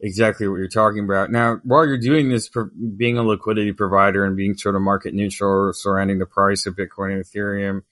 exactly 0.00 0.48
what 0.48 0.56
you're 0.56 0.68
talking 0.68 1.04
about. 1.04 1.30
Now, 1.30 1.60
while 1.62 1.86
you're 1.86 1.98
doing 1.98 2.28
this, 2.28 2.50
being 2.96 3.18
a 3.18 3.22
liquidity 3.22 3.72
provider 3.72 4.24
and 4.24 4.36
being 4.36 4.56
sort 4.56 4.74
of 4.74 4.82
market 4.82 5.14
neutral 5.14 5.72
surrounding 5.72 6.18
the 6.18 6.26
price 6.26 6.66
of 6.66 6.74
Bitcoin 6.74 7.14
and 7.14 7.24
Ethereum, 7.24 7.82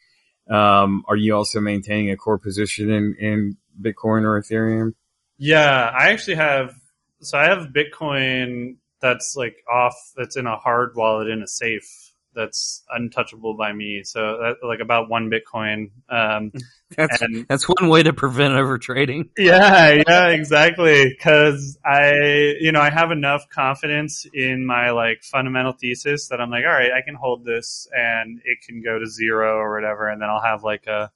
um, 0.52 1.04
are 1.06 1.16
you 1.16 1.36
also 1.36 1.60
maintaining 1.60 2.10
a 2.10 2.16
core 2.16 2.38
position 2.38 2.90
in, 2.90 3.14
in 3.20 3.56
Bitcoin 3.80 4.22
or 4.24 4.40
Ethereum? 4.40 4.94
Yeah, 5.38 5.90
I 5.96 6.10
actually 6.10 6.36
have. 6.36 6.74
So 7.20 7.38
I 7.38 7.44
have 7.44 7.68
Bitcoin 7.68 8.76
that's 9.00 9.34
like 9.36 9.56
off. 9.72 10.12
That's 10.16 10.36
in 10.36 10.46
a 10.46 10.56
hard 10.56 10.94
wallet 10.96 11.28
in 11.28 11.42
a 11.42 11.48
safe. 11.48 12.12
That's 12.34 12.84
untouchable 12.90 13.54
by 13.54 13.72
me. 13.72 14.02
So 14.04 14.20
that, 14.38 14.66
like 14.66 14.80
about 14.80 15.08
one 15.08 15.30
Bitcoin. 15.30 15.90
Um, 16.08 16.52
That's 16.96 17.20
and 17.20 17.46
that's 17.48 17.68
one 17.68 17.90
way 17.90 18.02
to 18.02 18.14
prevent 18.14 18.54
overtrading. 18.54 19.28
yeah, 19.36 20.02
yeah, 20.08 20.28
exactly. 20.28 21.14
Cause 21.20 21.78
I, 21.84 22.54
you 22.60 22.72
know, 22.72 22.80
I 22.80 22.88
have 22.88 23.10
enough 23.10 23.46
confidence 23.50 24.24
in 24.32 24.64
my 24.64 24.90
like 24.92 25.22
fundamental 25.22 25.74
thesis 25.74 26.28
that 26.28 26.40
I'm 26.40 26.48
like, 26.48 26.64
all 26.64 26.72
right, 26.72 26.90
I 26.90 27.02
can 27.02 27.14
hold 27.14 27.44
this 27.44 27.88
and 27.94 28.40
it 28.46 28.62
can 28.66 28.80
go 28.80 28.98
to 28.98 29.06
zero 29.06 29.58
or 29.58 29.74
whatever. 29.74 30.08
And 30.08 30.22
then 30.22 30.30
I'll 30.30 30.40
have 30.40 30.64
like 30.64 30.86
a, 30.86 31.10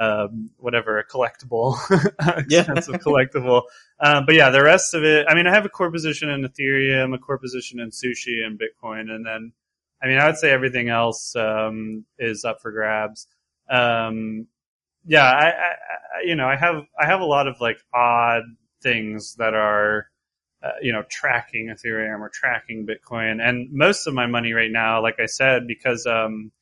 um, 0.00 0.50
whatever, 0.56 0.98
a 0.98 1.06
collectible, 1.06 1.76
expensive 2.38 2.94
collectible. 2.94 3.64
Um, 4.00 4.24
but 4.24 4.34
yeah, 4.34 4.48
the 4.48 4.62
rest 4.62 4.94
of 4.94 5.04
it, 5.04 5.26
I 5.28 5.34
mean, 5.34 5.46
I 5.46 5.52
have 5.52 5.66
a 5.66 5.68
core 5.68 5.90
position 5.90 6.30
in 6.30 6.42
Ethereum, 6.42 7.14
a 7.14 7.18
core 7.18 7.38
position 7.38 7.80
in 7.80 7.90
sushi 7.90 8.44
and 8.44 8.58
Bitcoin. 8.58 9.10
And 9.10 9.26
then, 9.26 9.52
I 10.02 10.06
mean, 10.06 10.16
I 10.16 10.26
would 10.26 10.38
say 10.38 10.50
everything 10.50 10.88
else, 10.88 11.36
um, 11.36 12.06
is 12.18 12.46
up 12.46 12.62
for 12.62 12.72
grabs. 12.72 13.26
Um, 13.68 14.46
yeah, 15.04 15.24
I, 15.24 15.46
I, 15.48 15.50
I, 15.50 16.22
you 16.24 16.34
know, 16.34 16.46
I 16.46 16.56
have, 16.56 16.82
I 16.98 17.04
have 17.04 17.20
a 17.20 17.26
lot 17.26 17.46
of 17.46 17.60
like 17.60 17.78
odd 17.92 18.44
things 18.82 19.34
that 19.34 19.52
are, 19.52 20.06
uh, 20.62 20.72
you 20.80 20.92
know, 20.92 21.02
tracking 21.10 21.68
Ethereum 21.68 22.20
or 22.20 22.30
tracking 22.32 22.86
Bitcoin. 22.86 23.46
And 23.46 23.70
most 23.70 24.06
of 24.06 24.14
my 24.14 24.26
money 24.26 24.54
right 24.54 24.72
now, 24.72 25.02
like 25.02 25.20
I 25.20 25.26
said, 25.26 25.66
because, 25.66 26.06
um, 26.06 26.52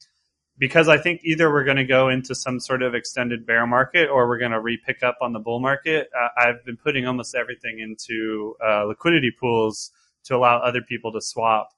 because 0.59 0.89
I 0.89 0.99
think 0.99 1.21
either 1.25 1.51
we're 1.51 1.65
going 1.65 1.77
to 1.77 1.85
go 1.85 2.09
into 2.09 2.35
some 2.35 2.59
sort 2.59 2.83
of 2.83 2.95
extended 2.95 3.47
bear 3.47 3.67
market 3.67 4.09
or 4.09 4.27
we're 4.27 4.39
going 4.39 4.51
to 4.51 4.61
re-pick 4.61 5.03
up 5.03 5.19
on 5.23 5.33
the 5.33 5.39
bull 5.39 5.61
market. 5.61 6.09
Uh, 6.19 6.29
I've 6.37 6.65
been 6.65 6.77
putting 6.77 7.07
almost 7.07 7.35
everything 7.35 7.79
into 7.79 8.57
uh, 8.65 8.85
liquidity 8.85 9.31
pools 9.39 9.93
to 10.25 10.37
allow 10.37 10.59
other 10.59 10.83
people 10.83 11.13
to 11.13 11.21
swap. 11.21 11.71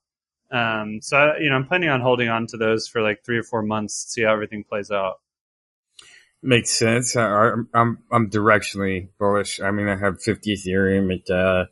Um, 0.50 1.00
so 1.00 1.34
you 1.38 1.50
know, 1.50 1.56
I'm 1.56 1.66
planning 1.66 1.90
on 1.90 2.00
holding 2.00 2.28
on 2.28 2.46
to 2.48 2.56
those 2.56 2.88
for 2.88 3.02
like 3.02 3.24
three 3.24 3.38
or 3.38 3.44
four 3.44 3.62
months, 3.62 4.04
to 4.04 4.10
see 4.10 4.22
how 4.22 4.32
everything 4.32 4.64
plays 4.64 4.90
out. 4.90 5.20
Makes 6.42 6.70
sense. 6.70 7.16
I, 7.16 7.22
I'm 7.22 7.68
I'm 7.72 7.98
I'm 8.10 8.30
directionally 8.30 9.08
bullish. 9.18 9.60
I 9.60 9.70
mean, 9.70 9.88
I 9.88 9.96
have 9.96 10.22
50 10.22 10.56
Ethereum 10.56 11.14
at 11.14 11.30
uh, 11.30 11.66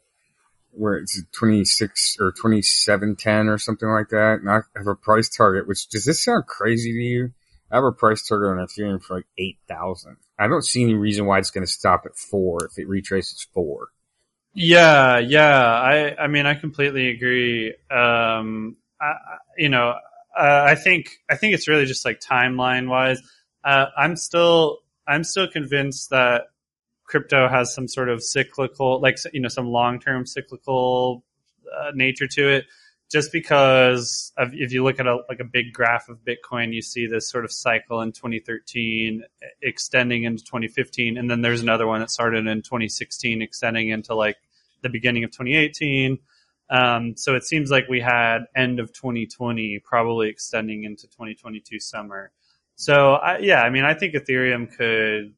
where 0.79 0.97
it's 0.97 1.21
26 1.33 2.17
or 2.21 2.33
2710 2.33 3.49
or 3.49 3.59
something 3.59 3.89
like 3.89 4.09
that, 4.11 4.41
and 4.41 4.49
I 4.51 4.61
have 4.77 4.87
a 4.87 4.95
price 4.95 5.29
target. 5.29 5.67
Which 5.67 5.89
does 5.89 6.05
this 6.05 6.23
sound 6.25 6.47
crazy 6.47 6.93
to 6.93 6.99
you? 6.99 7.33
I 7.71 7.77
have 7.77 7.85
a 7.85 7.93
price 7.93 8.27
target 8.27 8.49
on 8.49 8.67
Ethereum 8.67 9.03
for 9.03 9.17
like 9.17 9.27
eight 9.37 9.59
thousand. 9.69 10.17
I 10.39 10.49
don't 10.49 10.65
see 10.65 10.83
any 10.83 10.95
reason 10.95 11.27
why 11.27 11.39
it's 11.39 11.51
going 11.51 11.67
to 11.67 11.71
stop 11.73 12.05
at 12.07 12.17
four 12.17 12.65
if 12.65 12.79
it 12.79 12.89
retraces 12.89 13.47
four. 13.53 13.89
Yeah, 14.55 15.19
yeah. 15.19 15.61
I, 15.63 16.17
I 16.17 16.27
mean, 16.29 16.47
I 16.47 16.55
completely 16.55 17.09
agree. 17.09 17.75
Um, 17.91 18.77
I- 19.01 19.15
you 19.57 19.69
know, 19.69 19.95
uh, 20.39 20.65
I 20.67 20.75
think, 20.77 21.19
I 21.29 21.37
think 21.37 21.55
it's 21.55 21.69
really 21.69 21.85
just 21.85 22.05
like 22.05 22.21
timeline 22.21 22.89
wise. 22.89 23.21
Uh, 23.65 23.87
I'm 23.97 24.17
still, 24.17 24.79
I'm 25.07 25.25
still 25.25 25.49
convinced 25.49 26.11
that 26.11 26.45
crypto 27.09 27.49
has 27.49 27.75
some 27.75 27.89
sort 27.89 28.09
of 28.09 28.23
cyclical, 28.23 29.01
like, 29.01 29.19
you 29.33 29.41
know, 29.41 29.49
some 29.49 29.67
long 29.67 29.99
term 29.99 30.27
cyclical 30.27 31.25
uh, 31.67 31.91
nature 31.95 32.29
to 32.29 32.49
it. 32.49 32.67
Just 33.11 33.33
because 33.33 34.33
of, 34.37 34.51
if 34.53 34.71
you 34.71 34.85
look 34.85 35.01
at 35.01 35.07
a, 35.07 35.21
like 35.31 35.41
a 35.41 35.45
big 35.45 35.73
graph 35.73 36.11
of 36.11 36.19
Bitcoin, 36.19 36.75
you 36.75 36.83
see 36.83 37.07
this 37.07 37.27
sort 37.27 37.47
of 37.47 37.51
cycle 37.51 38.03
in 38.03 38.13
2013 38.13 39.25
extending 39.63 40.25
into 40.25 40.45
2015. 40.45 41.17
And 41.17 41.31
then 41.31 41.41
there's 41.41 41.63
another 41.63 41.87
one 41.87 42.01
that 42.01 42.11
started 42.11 42.47
in 42.47 42.61
2016 42.61 43.41
extending 43.41 43.89
into 43.89 44.15
like 44.15 44.37
the 44.83 44.91
beginning 44.91 45.25
of 45.25 45.31
2018. 45.31 46.19
Um, 46.69 47.17
so 47.17 47.35
it 47.35 47.45
seems 47.45 47.71
like 47.71 47.89
we 47.89 48.01
had 48.01 48.41
end 48.55 48.79
of 48.79 48.93
2020 48.93 49.79
probably 49.79 50.29
extending 50.29 50.85
into 50.85 51.07
2022 51.07 51.81
summer. 51.81 52.31
So 52.77 53.15
I, 53.15 53.39
yeah, 53.39 53.63
I 53.63 53.71
mean, 53.71 53.85
I 53.85 53.95
think 53.95 54.15
Ethereum 54.15 54.71
could 54.77 55.33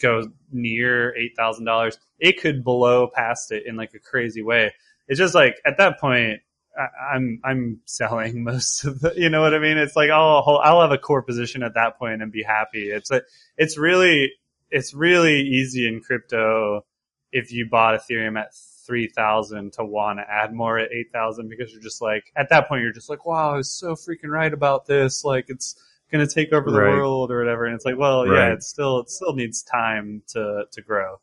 go 0.00 0.30
near 0.52 1.14
eight 1.16 1.36
thousand 1.36 1.64
dollars. 1.64 1.98
It 2.18 2.40
could 2.40 2.64
blow 2.64 3.08
past 3.08 3.52
it 3.52 3.64
in 3.66 3.76
like 3.76 3.94
a 3.94 3.98
crazy 3.98 4.42
way. 4.42 4.72
It's 5.08 5.18
just 5.18 5.34
like 5.34 5.56
at 5.64 5.78
that 5.78 6.00
point, 6.00 6.40
I, 6.76 7.14
I'm 7.14 7.40
I'm 7.44 7.80
selling 7.84 8.44
most 8.44 8.84
of 8.84 9.00
the. 9.00 9.14
You 9.16 9.30
know 9.30 9.42
what 9.42 9.54
I 9.54 9.58
mean? 9.58 9.78
It's 9.78 9.96
like 9.96 10.10
I'll 10.10 10.60
I'll 10.62 10.80
have 10.80 10.92
a 10.92 10.98
core 10.98 11.22
position 11.22 11.62
at 11.62 11.74
that 11.74 11.98
point 11.98 12.22
and 12.22 12.32
be 12.32 12.42
happy. 12.42 12.90
It's 12.90 13.10
a 13.10 13.22
it's 13.56 13.76
really 13.76 14.32
it's 14.70 14.94
really 14.94 15.40
easy 15.40 15.86
in 15.86 16.00
crypto 16.00 16.84
if 17.32 17.52
you 17.52 17.68
bought 17.68 18.00
Ethereum 18.00 18.38
at 18.38 18.54
three 18.86 19.08
thousand 19.08 19.72
to 19.74 19.84
want 19.84 20.18
to 20.18 20.24
add 20.28 20.52
more 20.52 20.78
at 20.78 20.90
eight 20.92 21.12
thousand 21.12 21.48
because 21.48 21.72
you're 21.72 21.82
just 21.82 22.02
like 22.02 22.24
at 22.36 22.48
that 22.50 22.68
point 22.68 22.82
you're 22.82 22.92
just 22.92 23.08
like 23.08 23.24
wow 23.24 23.52
I 23.52 23.56
was 23.56 23.72
so 23.72 23.94
freaking 23.94 24.30
right 24.30 24.52
about 24.52 24.86
this 24.86 25.24
like 25.24 25.44
it's 25.48 25.76
gonna 26.12 26.26
take 26.26 26.52
over 26.52 26.70
the 26.70 26.78
Right. 26.78 26.90
world 26.90 27.30
or 27.30 27.38
whatever 27.38 27.66
and 27.66 27.74
it's 27.74 27.84
like 27.84 27.96
well 27.98 28.26
Right. 28.26 28.48
yeah 28.48 28.52
it 28.54 28.62
still 28.62 29.00
it 29.00 29.10
still 29.10 29.34
needs 29.34 29.62
time 29.62 30.22
to 30.28 30.64
to 30.72 30.82
grow 30.82 31.20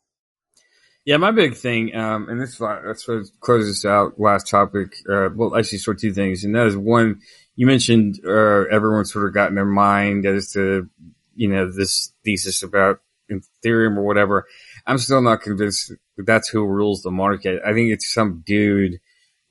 Yeah, 1.04 1.16
my 1.16 1.30
big 1.30 1.54
thing, 1.54 1.94
um, 1.96 2.28
and 2.28 2.38
this 2.38 2.58
that's 2.58 3.08
what 3.08 3.24
closes 3.40 3.86
out 3.86 4.20
last 4.20 4.46
topic. 4.48 4.92
Uh, 5.08 5.30
well, 5.34 5.56
actually, 5.56 5.78
sort 5.78 5.96
of 5.96 6.02
two 6.02 6.12
things, 6.12 6.44
and 6.44 6.54
that 6.54 6.66
is 6.66 6.76
one. 6.76 7.20
You 7.56 7.66
mentioned 7.66 8.20
uh, 8.26 8.64
everyone 8.70 9.06
sort 9.06 9.26
of 9.26 9.32
got 9.32 9.48
in 9.48 9.54
their 9.54 9.64
mind 9.64 10.26
as 10.26 10.52
to 10.52 10.88
you 11.34 11.48
know 11.48 11.70
this 11.72 12.12
thesis 12.24 12.62
about 12.62 13.00
Ethereum 13.30 13.96
or 13.96 14.02
whatever. 14.04 14.44
I'm 14.86 14.98
still 14.98 15.22
not 15.22 15.40
convinced 15.40 15.92
that 16.16 16.26
that's 16.26 16.48
who 16.50 16.66
rules 16.66 17.00
the 17.02 17.10
market. 17.10 17.62
I 17.64 17.72
think 17.72 17.90
it's 17.90 18.12
some 18.12 18.42
dude, 18.44 19.00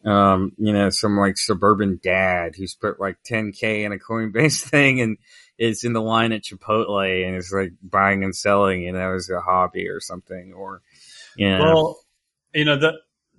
um, 0.06 0.54
you 0.58 0.74
know, 0.74 0.90
some 0.90 1.18
like 1.18 1.38
suburban 1.38 2.00
dad 2.02 2.56
who's 2.56 2.76
put 2.76 3.00
like 3.00 3.18
10k 3.24 3.84
in 3.86 3.92
a 3.92 3.98
Coinbase 3.98 4.62
thing 4.70 5.02
and 5.02 5.18
is 5.58 5.84
in 5.84 5.94
the 5.94 6.02
line 6.02 6.32
at 6.32 6.44
Chipotle 6.44 7.28
and 7.28 7.36
is 7.36 7.52
like 7.52 7.74
buying 7.82 8.24
and 8.24 8.36
selling, 8.36 8.84
you 8.84 8.92
know, 8.92 9.16
as 9.16 9.30
a 9.30 9.42
hobby 9.42 9.90
or 9.90 10.00
something, 10.00 10.54
or 10.54 10.82
yeah. 11.36 11.60
Well, 11.60 12.00
you 12.54 12.66
know 12.66 12.78
the 12.78 12.94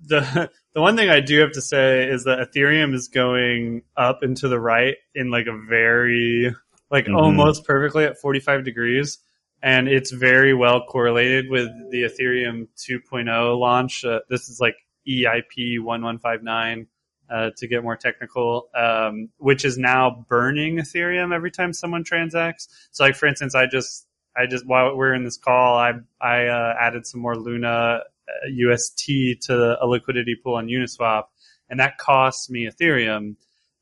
the 0.05 0.49
the 0.73 0.81
one 0.81 0.95
thing 0.95 1.09
I 1.09 1.19
do 1.19 1.39
have 1.41 1.53
to 1.53 1.61
say 1.61 2.07
is 2.07 2.25
that 2.25 2.39
Ethereum 2.39 2.93
is 2.93 3.07
going 3.07 3.83
up 3.97 4.23
and 4.23 4.35
to 4.37 4.47
the 4.47 4.59
right 4.59 4.95
in 5.15 5.31
like 5.31 5.47
a 5.47 5.57
very 5.67 6.53
like 6.91 7.05
Mhm. 7.05 7.15
almost 7.15 7.65
perfectly 7.65 8.05
at 8.05 8.17
45 8.17 8.63
degrees 8.65 9.19
and 9.61 9.87
it's 9.87 10.11
very 10.11 10.53
well 10.53 10.85
correlated 10.85 11.49
with 11.49 11.67
the 11.91 12.03
Ethereum 12.03 12.67
2.0 12.77 13.59
launch. 13.59 14.05
Uh, 14.05 14.19
this 14.29 14.47
is 14.49 14.59
like 14.59 14.75
EIP 15.09 15.81
1159 15.81 16.87
uh, 17.29 17.49
to 17.57 17.67
get 17.67 17.83
more 17.83 17.95
technical, 17.95 18.69
um, 18.75 19.29
which 19.37 19.65
is 19.65 19.77
now 19.77 20.25
burning 20.27 20.77
Ethereum 20.77 21.33
every 21.33 21.51
time 21.51 21.73
someone 21.73 22.03
transacts. 22.03 22.67
So, 22.91 23.03
like 23.03 23.15
for 23.15 23.27
instance, 23.27 23.55
I 23.55 23.67
just 23.67 24.07
I 24.35 24.45
just 24.47 24.65
while 24.65 24.95
we're 24.95 25.13
in 25.13 25.23
this 25.23 25.37
call, 25.37 25.77
I 25.77 25.93
I 26.21 26.45
uh, 26.45 26.75
added 26.79 27.05
some 27.05 27.21
more 27.21 27.35
Luna 27.35 27.67
uh, 27.67 28.47
UST 28.49 29.41
to 29.43 29.77
a 29.81 29.85
liquidity 29.85 30.35
pool 30.41 30.55
on 30.55 30.67
Uniswap, 30.67 31.25
and 31.69 31.79
that 31.79 31.97
costs 31.97 32.49
me 32.49 32.69
Ethereum. 32.69 33.35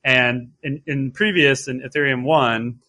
And 0.04 0.52
in, 0.64 0.84
in 0.86 1.12
previous 1.12 1.68
in 1.68 1.82
Ethereum 1.82 2.24
one, 2.24 2.80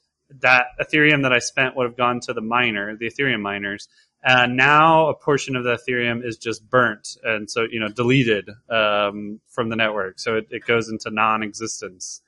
that 0.40 0.66
Ethereum 0.80 1.22
that 1.22 1.32
I 1.32 1.38
spent 1.38 1.76
would 1.76 1.84
have 1.84 1.96
gone 1.96 2.20
to 2.20 2.32
the 2.32 2.40
miner, 2.40 2.96
the 2.96 3.10
Ethereum 3.10 3.40
miners. 3.40 3.88
And 4.22 4.56
now 4.56 5.08
a 5.08 5.14
portion 5.14 5.54
of 5.54 5.64
the 5.64 5.78
Ethereum 5.78 6.24
is 6.24 6.36
just 6.36 6.68
burnt, 6.68 7.16
and 7.22 7.48
so 7.48 7.66
you 7.70 7.78
know 7.78 7.88
deleted 7.88 8.50
um, 8.68 9.40
from 9.48 9.68
the 9.68 9.76
network. 9.76 10.18
So 10.18 10.36
it, 10.36 10.48
it 10.50 10.64
goes 10.66 10.88
into 10.88 11.10
non-existence. 11.10 12.20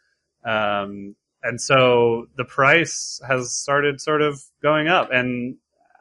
Um, 0.45 1.17
and 1.43 1.61
so 1.61 2.27
the 2.37 2.45
price 2.45 3.21
has 3.27 3.57
started 3.57 4.01
sort 4.01 4.23
of 4.23 4.41
going 4.63 4.89
up 4.89 5.09
and 5.11 5.57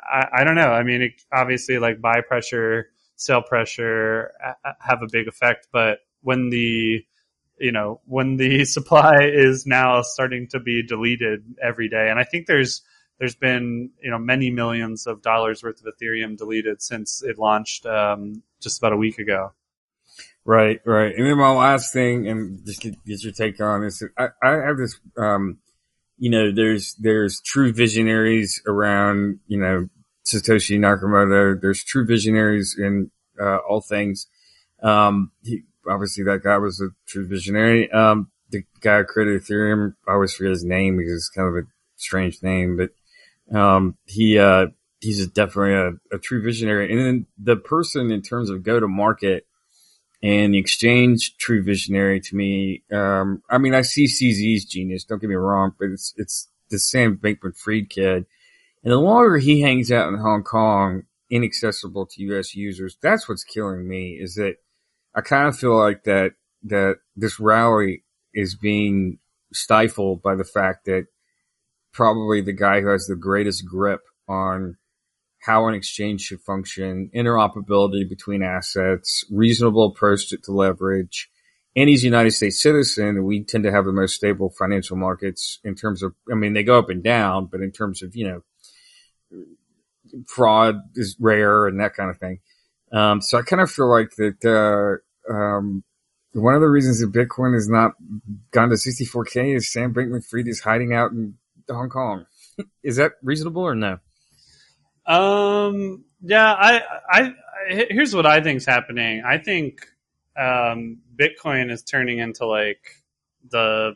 I, 0.10 0.28
I 0.40 0.44
don't 0.44 0.56
know. 0.56 0.72
I 0.72 0.84
mean, 0.84 1.02
it, 1.04 1.22
obviously 1.32 1.78
like 1.78 2.02
buy 2.02 2.22
pressure, 2.22 2.90
sell 3.16 3.42
pressure 3.42 4.32
have 4.80 5.02
a 5.02 5.08
big 5.12 5.28
effect, 5.28 5.68
but 5.72 6.00
when 6.22 6.50
the, 6.50 7.06
you 7.60 7.72
know, 7.72 8.02
when 8.06 8.38
the 8.38 8.66
supply 8.66 9.18
is 9.22 9.66
now 9.66 10.02
starting 10.02 10.48
to 10.50 10.60
be 10.60 10.84
deleted 10.84 11.44
every 11.62 11.90
day, 11.90 12.10
and 12.10 12.20
I 12.20 12.24
think 12.24 12.48
there's, 12.48 12.82
there's 13.20 13.36
been, 13.36 13.92
you 14.02 14.10
know, 14.10 14.18
many 14.18 14.50
millions 14.50 15.06
of 15.06 15.22
dollars 15.22 15.62
worth 15.62 15.86
of 15.86 15.94
Ethereum 15.94 16.38
deleted 16.38 16.82
since 16.82 17.22
it 17.22 17.38
launched, 17.38 17.86
um, 17.86 18.42
just 18.62 18.80
about 18.80 18.94
a 18.94 18.98
week 18.98 19.20
ago. 19.20 19.52
Right, 20.46 20.80
right. 20.86 21.14
And 21.14 21.28
then 21.28 21.38
my 21.38 21.52
last 21.52 21.92
thing, 21.92 22.28
and 22.28 22.66
just 22.66 22.82
get, 22.82 22.96
get 23.06 23.24
your 23.24 23.34
take 23.34 23.60
on 23.60 23.82
this. 23.82 24.02
I, 24.18 24.30
I 24.42 24.52
have 24.52 24.78
this, 24.78 24.98
um, 25.18 25.60
you 26.18 26.30
know, 26.30 26.52
there's, 26.52 26.96
there's 26.96 27.42
true 27.42 27.74
visionaries 27.74 28.62
around, 28.66 29.40
you 29.48 29.60
know, 29.60 29.90
Satoshi 30.26 30.80
Nakamoto. 30.80 31.60
There's 31.62 31.84
true 31.84 32.06
visionaries 32.06 32.76
in, 32.80 33.12
uh, 33.40 33.58
all 33.58 33.82
things. 33.82 34.28
Um, 34.82 35.32
he, 35.44 35.64
obviously 35.88 36.24
that 36.24 36.44
guy 36.44 36.58
was 36.58 36.82
a 36.82 36.90
true 37.06 37.28
visionary. 37.28 37.92
Um, 37.92 38.32
the 38.50 38.64
guy 38.80 39.00
who 39.00 39.06
created 39.06 39.42
Ethereum, 39.42 39.96
I 40.08 40.14
always 40.14 40.34
forget 40.34 40.52
his 40.52 40.64
name 40.64 40.98
because 40.98 41.14
it's 41.14 41.30
kind 41.30 41.50
of 41.50 41.56
a 41.56 41.68
strange 41.98 42.42
name, 42.42 42.78
but, 42.78 42.92
um, 43.54 43.98
he, 44.06 44.38
uh, 44.40 44.68
he's 45.00 45.26
definitely 45.28 45.74
a, 45.74 46.16
a 46.16 46.20
true 46.20 46.44
visionary. 46.44 46.92
And 46.92 47.00
then 47.00 47.26
the 47.38 47.56
person 47.56 48.12
in 48.12 48.22
terms 48.22 48.50
of 48.50 48.64
go 48.64 48.80
to 48.80 48.88
market, 48.88 49.46
and 50.22 50.54
the 50.54 50.58
exchange 50.58 51.38
true 51.38 51.64
visionary 51.64 52.20
to 52.20 52.36
me. 52.36 52.84
Um, 52.92 53.42
I 53.50 53.58
mean, 53.58 53.74
I 53.74 53.82
see 53.82 54.06
CZ's 54.06 54.66
genius. 54.66 55.04
Don't 55.04 55.20
get 55.20 55.30
me 55.30 55.36
wrong, 55.36 55.74
but 55.80 55.90
it's 55.90 56.14
it's 56.18 56.50
the 56.70 56.80
Sam 56.80 57.18
Bankman-Fried 57.18 57.90
kid, 57.90 58.26
and 58.84 58.92
the 58.92 58.98
longer 58.98 59.38
he 59.38 59.62
hangs 59.62 59.92
out 59.92 60.12
in 60.12 60.20
Hong 60.20 60.44
Kong, 60.44 61.04
inaccessible 61.30 62.06
to 62.08 62.24
U.S. 62.24 62.56
users, 62.56 62.98
that's 63.02 63.30
what's 63.30 63.44
killing 63.44 63.88
me. 63.88 64.18
Is 64.20 64.36
that 64.36 64.56
I 65.16 65.22
kind 65.22 65.48
of 65.48 65.58
feel 65.58 65.78
like 65.78 66.04
that 66.04 66.34
that 66.64 66.98
this 67.16 67.40
rally 67.40 68.04
is 68.34 68.56
being 68.56 69.20
stifled 69.54 70.22
by 70.22 70.36
the 70.36 70.44
fact 70.44 70.86
that 70.86 71.08
probably 71.92 72.42
the 72.42 72.54
guy 72.54 72.82
who 72.82 72.88
has 72.88 73.06
the 73.06 73.16
greatest 73.16 73.66
grip 73.66 74.02
on 74.28 74.78
how 75.42 75.68
an 75.68 75.74
exchange 75.74 76.22
should 76.22 76.42
function, 76.42 77.10
interoperability 77.16 78.08
between 78.08 78.44
assets, 78.44 79.24
reasonable 79.32 79.88
approach 79.88 80.30
to, 80.30 80.38
to 80.38 80.52
leverage. 80.52 81.30
And 81.76 81.88
he's 81.88 82.04
a 82.04 82.08
United 82.08 82.32
States 82.32 82.62
citizen, 82.62 83.24
we 83.24 83.44
tend 83.44 83.64
to 83.64 83.72
have 83.72 83.86
the 83.86 83.94
most 83.94 84.16
stable 84.16 84.54
financial 84.58 84.98
markets 84.98 85.60
in 85.64 85.76
terms 85.76 86.04
of, 86.04 86.14
I 86.30 86.36
mean, 86.36 86.54
they 86.54 86.64
go 86.64 86.78
up 86.78 86.90
and 86.90 87.04
down, 87.04 87.46
but 87.46 87.62
in 87.62 87.72
terms 87.72 88.02
of, 88.02 88.16
you 88.16 88.28
know, 88.28 88.42
fraud 90.28 90.76
is 90.96 91.16
rare 91.20 91.68
and 91.68 91.80
that 91.80 91.94
kind 91.94 92.10
of 92.10 92.18
thing. 92.18 92.40
Um, 92.92 93.22
so 93.22 93.38
I 93.38 93.44
kind 93.44 93.62
of 93.62 93.72
feel 93.72 93.90
like 93.90 94.10
that, 94.18 94.44
uh, 95.30 95.32
um, 95.32 95.84
one 96.34 96.56
of 96.56 96.62
the 96.62 96.68
reasons 96.70 97.00
that 97.00 97.12
Bitcoin 97.12 97.54
has 97.54 97.70
not 97.70 97.94
gone 98.52 98.70
to 98.70 98.76
64K 98.76 99.56
is 99.56 99.72
Sam 99.72 99.94
Bankman 99.94 100.26
Fried 100.26 100.48
is 100.48 100.62
hiding 100.62 100.94
out 100.94 101.12
in 101.12 101.36
Hong 101.76 101.90
Kong. 101.90 102.26
is 102.84 102.98
that 102.98 103.14
reasonable 103.24 103.64
or 103.64 103.76
no? 103.76 104.00
Um. 105.06 106.04
Yeah. 106.22 106.52
I. 106.54 106.82
I. 107.10 107.22
I 107.22 107.34
here's 107.90 108.16
what 108.16 108.26
I 108.26 108.42
think's 108.42 108.66
happening. 108.66 109.24
I 109.26 109.38
think 109.38 109.86
um, 110.38 111.00
Bitcoin 111.16 111.72
is 111.72 111.84
turning 111.84 112.20
into 112.20 112.46
like 112.46 112.80
the 113.50 113.96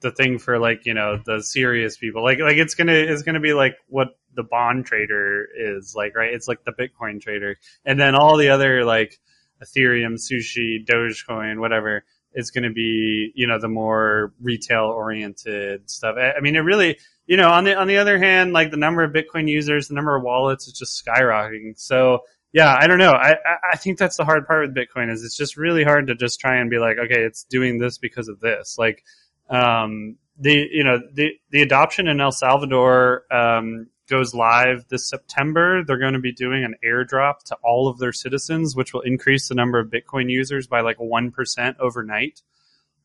the 0.00 0.10
thing 0.10 0.38
for 0.38 0.58
like 0.58 0.86
you 0.86 0.94
know 0.94 1.20
the 1.24 1.42
serious 1.42 1.96
people. 1.96 2.22
Like 2.22 2.40
like 2.40 2.56
it's 2.56 2.74
gonna 2.74 2.92
it's 2.92 3.22
gonna 3.22 3.40
be 3.40 3.52
like 3.52 3.76
what 3.88 4.08
the 4.34 4.42
bond 4.42 4.86
trader 4.86 5.46
is 5.56 5.94
like, 5.96 6.16
right? 6.16 6.32
It's 6.32 6.48
like 6.48 6.64
the 6.64 6.72
Bitcoin 6.72 7.20
trader, 7.20 7.56
and 7.84 7.98
then 8.00 8.14
all 8.14 8.36
the 8.36 8.50
other 8.50 8.84
like 8.84 9.18
Ethereum, 9.62 10.14
Sushi, 10.14 10.84
Dogecoin, 10.84 11.60
whatever 11.60 12.04
is 12.38 12.50
going 12.52 12.64
to 12.64 12.70
be, 12.70 13.32
you 13.34 13.46
know, 13.46 13.58
the 13.58 13.68
more 13.68 14.32
retail 14.40 14.84
oriented 14.84 15.90
stuff. 15.90 16.16
I 16.16 16.40
mean, 16.40 16.54
it 16.54 16.60
really, 16.60 16.98
you 17.26 17.36
know, 17.36 17.50
on 17.50 17.64
the 17.64 17.74
on 17.76 17.88
the 17.88 17.98
other 17.98 18.18
hand, 18.18 18.52
like 18.52 18.70
the 18.70 18.76
number 18.76 19.02
of 19.02 19.12
Bitcoin 19.12 19.48
users, 19.48 19.88
the 19.88 19.94
number 19.94 20.14
of 20.14 20.22
wallets 20.22 20.68
is 20.68 20.72
just 20.72 21.04
skyrocketing. 21.04 21.78
So 21.78 22.20
yeah, 22.52 22.74
I 22.78 22.86
don't 22.86 22.98
know. 22.98 23.12
I 23.12 23.36
I 23.72 23.76
think 23.76 23.98
that's 23.98 24.16
the 24.16 24.24
hard 24.24 24.46
part 24.46 24.68
with 24.68 24.76
Bitcoin 24.76 25.12
is 25.12 25.24
it's 25.24 25.36
just 25.36 25.56
really 25.56 25.84
hard 25.84 26.06
to 26.06 26.14
just 26.14 26.40
try 26.40 26.56
and 26.56 26.70
be 26.70 26.78
like, 26.78 26.96
okay, 26.96 27.22
it's 27.22 27.42
doing 27.44 27.78
this 27.78 27.98
because 27.98 28.28
of 28.28 28.40
this. 28.40 28.76
Like, 28.78 29.04
um, 29.50 30.16
the 30.38 30.68
you 30.70 30.84
know 30.84 31.00
the 31.12 31.32
the 31.50 31.62
adoption 31.62 32.06
in 32.06 32.20
El 32.20 32.32
Salvador 32.32 33.24
um, 33.32 33.88
goes 34.08 34.34
live 34.34 34.86
this 34.88 35.08
September. 35.08 35.84
They're 35.84 35.98
going 35.98 36.14
to 36.14 36.18
be 36.18 36.32
doing 36.32 36.64
an 36.64 36.74
airdrop 36.84 37.42
to 37.46 37.56
all 37.62 37.88
of 37.88 37.98
their 37.98 38.12
citizens, 38.12 38.74
which 38.74 38.92
will 38.92 39.02
increase 39.02 39.48
the 39.48 39.54
number 39.54 39.78
of 39.78 39.90
Bitcoin 39.90 40.30
users 40.30 40.66
by 40.66 40.80
like 40.80 40.98
1% 40.98 41.76
overnight. 41.78 42.42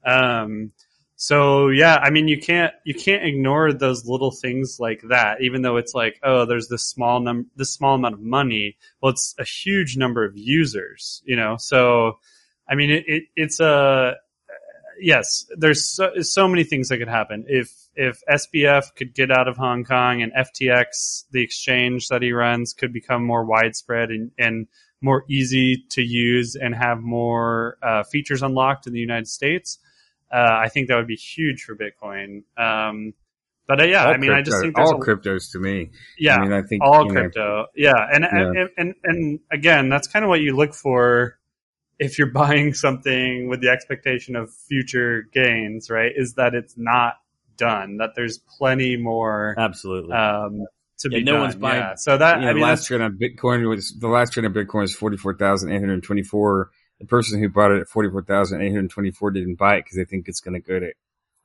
Um, 0.06 0.72
so 1.16 1.70
yeah, 1.70 1.96
I 1.96 2.10
mean, 2.10 2.28
you 2.28 2.40
can't, 2.40 2.74
you 2.84 2.94
can't 2.94 3.24
ignore 3.24 3.72
those 3.72 4.06
little 4.06 4.32
things 4.32 4.78
like 4.80 5.02
that, 5.10 5.42
even 5.42 5.62
though 5.62 5.78
it's 5.78 5.94
like, 5.94 6.20
oh, 6.24 6.46
there's 6.46 6.68
this 6.68 6.84
small 6.84 7.20
number, 7.20 7.48
this 7.56 7.72
small 7.72 7.96
amount 7.96 8.16
of 8.16 8.22
money. 8.22 8.78
Well, 9.02 9.12
it's 9.12 9.36
a 9.38 9.46
huge 9.46 9.96
number 9.96 10.26
of 10.26 10.36
users, 10.36 11.22
you 11.26 11.36
know? 11.36 11.58
So, 11.58 12.20
I 12.68 12.76
mean, 12.76 12.90
it, 12.90 13.04
it 13.08 13.24
it's 13.36 13.60
a, 13.60 14.16
yes, 15.00 15.46
there's 15.56 15.86
so, 15.86 16.22
so 16.22 16.48
many 16.48 16.64
things 16.64 16.90
that 16.90 16.98
could 16.98 17.08
happen. 17.08 17.46
If 17.48 17.72
if 17.96 18.22
SBF 18.30 18.96
could 18.96 19.14
get 19.14 19.32
out 19.32 19.48
of 19.48 19.58
Hong 19.58 19.84
Kong 19.84 20.22
and 20.22 20.32
FTX, 20.34 21.26
the 21.32 21.44
exchange 21.44 22.08
that 22.08 22.22
he 22.22 22.32
runs, 22.32 22.74
could 22.74 22.94
become 22.94 23.24
more 23.24 23.46
widespread 23.46 24.10
and, 24.10 24.32
and 24.38 24.68
more 25.02 25.26
easy 25.30 25.84
to 25.90 26.02
use 26.02 26.56
and 26.56 26.74
have 26.74 27.02
more 27.02 27.78
uh, 27.84 28.04
features 28.04 28.42
unlocked 28.42 28.88
in 28.88 28.94
the 28.94 29.00
United 29.00 29.28
States, 29.28 29.78
uh, 30.32 30.60
I 30.64 30.70
think 30.70 30.88
that 30.88 30.96
would 30.96 31.08
be 31.08 31.16
huge 31.16 31.64
for 31.64 31.76
Bitcoin. 31.76 32.44
Um, 32.58 33.14
but 33.68 33.82
uh, 33.82 33.86
yeah, 33.86 34.06
all 34.06 34.14
I 34.14 34.18
mean, 34.18 34.32
crypto, 34.32 34.38
I 34.38 34.42
just 34.42 34.62
think 34.62 34.78
all 34.78 34.96
a, 34.96 35.06
cryptos 35.06 35.52
to 35.52 35.60
me. 35.60 35.92
Yeah, 36.18 36.38
I 36.38 36.42
mean, 36.42 36.54
I 36.54 36.62
think 36.64 36.84
all 36.84 37.06
you 37.06 37.14
know, 37.14 37.22
crypto. 37.22 37.66
yeah, 37.76 37.94
and, 38.12 38.26
Yeah. 38.32 38.50
And, 38.50 38.70
and 38.78 38.96
and 39.04 39.40
again, 39.52 39.90
that's 39.90 40.08
kind 40.08 40.26
of 40.26 40.30
what 40.30 40.42
you 40.42 40.56
look 40.56 40.74
for 40.74 41.38
if 42.00 42.18
you're 42.18 42.32
buying 42.32 42.74
something 42.74 43.48
with 43.48 43.62
the 43.62 43.70
expectation 43.70 44.36
of 44.36 44.52
future 44.52 45.28
gains, 45.34 45.90
right? 45.90 46.12
Is 46.16 46.34
that 46.34 46.56
it's 46.56 46.76
not 46.78 47.16
done, 47.58 47.98
that 47.98 48.12
there's 48.16 48.38
plenty 48.58 48.98
more 48.98 49.56
absolutely. 49.58 50.14
um, 50.14 50.66
to 51.00 51.10
Yeah, 51.12 51.20
be 51.20 51.24
no 51.24 51.32
done. 51.34 51.42
one's 51.42 51.56
buying- 51.56 51.80
Yeah. 51.82 51.96
So 51.96 52.18
that 52.18 52.38
you 52.40 52.46
know, 52.46 52.50
I 52.52 52.54
mean, 52.54 52.64
last 52.64 52.88
trade 52.88 53.02
on 53.02 53.18
Bitcoin 53.18 53.68
was 53.68 53.96
the 54.00 54.08
last 54.08 54.34
trade 54.34 54.46
on 54.46 54.54
Bitcoin 54.54 54.82
was 54.82 54.96
forty 54.96 55.18
four 55.18 55.36
thousand 55.36 55.72
eight 55.72 55.80
hundred 55.80 56.04
twenty 56.04 56.24
four. 56.24 56.70
The 57.00 57.06
person 57.08 57.40
who 57.40 57.50
bought 57.50 57.72
it 57.72 57.82
at 57.82 57.88
forty 57.90 58.10
four 58.10 58.22
thousand 58.24 58.62
eight 58.62 58.72
hundred 58.72 58.90
twenty 58.92 59.12
four 59.12 59.32
didn't 59.32 59.56
buy 59.56 59.76
it 59.76 59.82
because 59.86 59.98
they 59.98 60.06
think 60.06 60.28
it's 60.28 60.40
going 60.40 60.54
to 60.54 60.60
go 60.66 60.80
to 60.80 60.94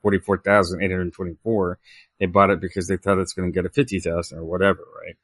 forty 0.01 0.19
four 0.19 0.37
thousand 0.37 0.81
eight 0.83 0.91
hundred 0.91 1.11
twenty 1.13 1.35
four. 1.43 1.79
They 2.19 2.27
bought 2.27 2.49
it 2.51 2.61
because 2.61 2.87
they 2.87 2.97
thought 2.97 3.17
it's 3.19 3.33
going 3.33 3.51
to 3.51 3.55
go 3.55 3.61
to 3.63 3.69
fifty 3.69 3.99
thousand 3.99 4.37
or 4.39 4.45
whatever, 4.45 4.81
right? 5.03 5.15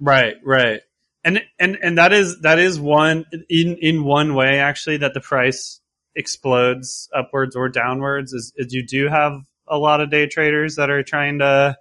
Right, 0.00 0.34
right. 0.44 0.80
And 1.24 1.42
and 1.58 1.76
and 1.82 1.98
that 1.98 2.12
is 2.12 2.40
that 2.42 2.58
is 2.58 2.78
one 2.80 3.26
in 3.48 3.76
in 3.80 4.04
one 4.04 4.34
way 4.34 4.58
actually 4.60 4.98
that 4.98 5.12
the 5.14 5.20
price 5.20 5.80
explodes 6.14 7.08
upwards 7.14 7.54
or 7.56 7.68
downwards 7.68 8.32
is, 8.32 8.52
is 8.56 8.72
you 8.72 8.86
do 8.86 9.08
have 9.08 9.42
a 9.68 9.78
lot 9.78 10.00
of 10.00 10.10
day 10.10 10.26
traders 10.26 10.76
that 10.76 10.90
are 10.90 11.02
trying 11.02 11.38
to 11.40 11.76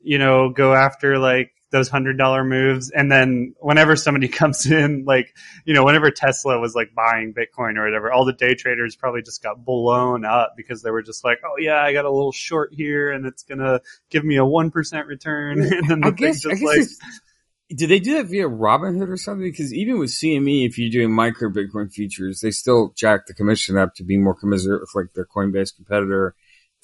you 0.00 0.18
know 0.18 0.50
go 0.50 0.74
after 0.74 1.18
like 1.18 1.52
those 1.70 1.88
hundred 1.88 2.16
dollar 2.16 2.44
moves. 2.44 2.90
And 2.90 3.10
then 3.12 3.54
whenever 3.60 3.96
somebody 3.96 4.28
comes 4.40 4.66
in 4.66 5.04
like 5.04 5.34
you 5.64 5.74
know 5.74 5.84
whenever 5.84 6.10
tesla 6.10 6.58
was 6.58 6.74
like 6.74 6.94
buying 6.94 7.34
bitcoin 7.34 7.76
or 7.76 7.84
whatever 7.84 8.12
all 8.12 8.24
the 8.24 8.32
day 8.32 8.54
traders 8.54 8.96
probably 8.96 9.22
just 9.22 9.42
got 9.42 9.64
blown 9.64 10.24
up 10.24 10.54
because 10.56 10.82
they 10.82 10.90
were 10.90 11.02
just 11.02 11.24
like 11.24 11.38
oh 11.44 11.56
yeah 11.58 11.82
i 11.82 11.92
got 11.92 12.04
a 12.04 12.10
little 12.10 12.32
short 12.32 12.72
here 12.72 13.10
and 13.10 13.26
it's 13.26 13.42
gonna 13.42 13.80
give 14.10 14.24
me 14.24 14.36
a 14.36 14.42
1% 14.42 15.06
return. 15.06 15.58
And 15.78 15.88
then 15.88 16.00
the 16.00 16.06
I 16.06 16.10
thing 16.10 16.16
guess, 16.16 16.42
just 16.42 16.46
I 16.46 16.58
guess 16.58 16.64
like 16.64 16.88
did 17.70 17.90
they 17.90 18.00
do 18.00 18.14
that 18.14 18.26
via 18.26 18.48
Robinhood 18.48 19.10
or 19.10 19.18
something? 19.18 19.46
Because 19.46 19.74
even 19.74 19.98
with 19.98 20.10
CME, 20.10 20.66
if 20.66 20.78
you're 20.78 20.90
doing 20.90 21.12
micro 21.12 21.50
Bitcoin 21.50 21.92
futures, 21.92 22.40
they 22.40 22.50
still 22.50 22.94
jack 22.96 23.26
the 23.26 23.34
commission 23.34 23.76
up 23.76 23.94
to 23.96 24.04
be 24.04 24.16
more 24.16 24.34
commensurate 24.34 24.80
with 24.80 24.94
like 24.94 25.12
their 25.14 25.26
Coinbase 25.26 25.76
competitor 25.76 26.34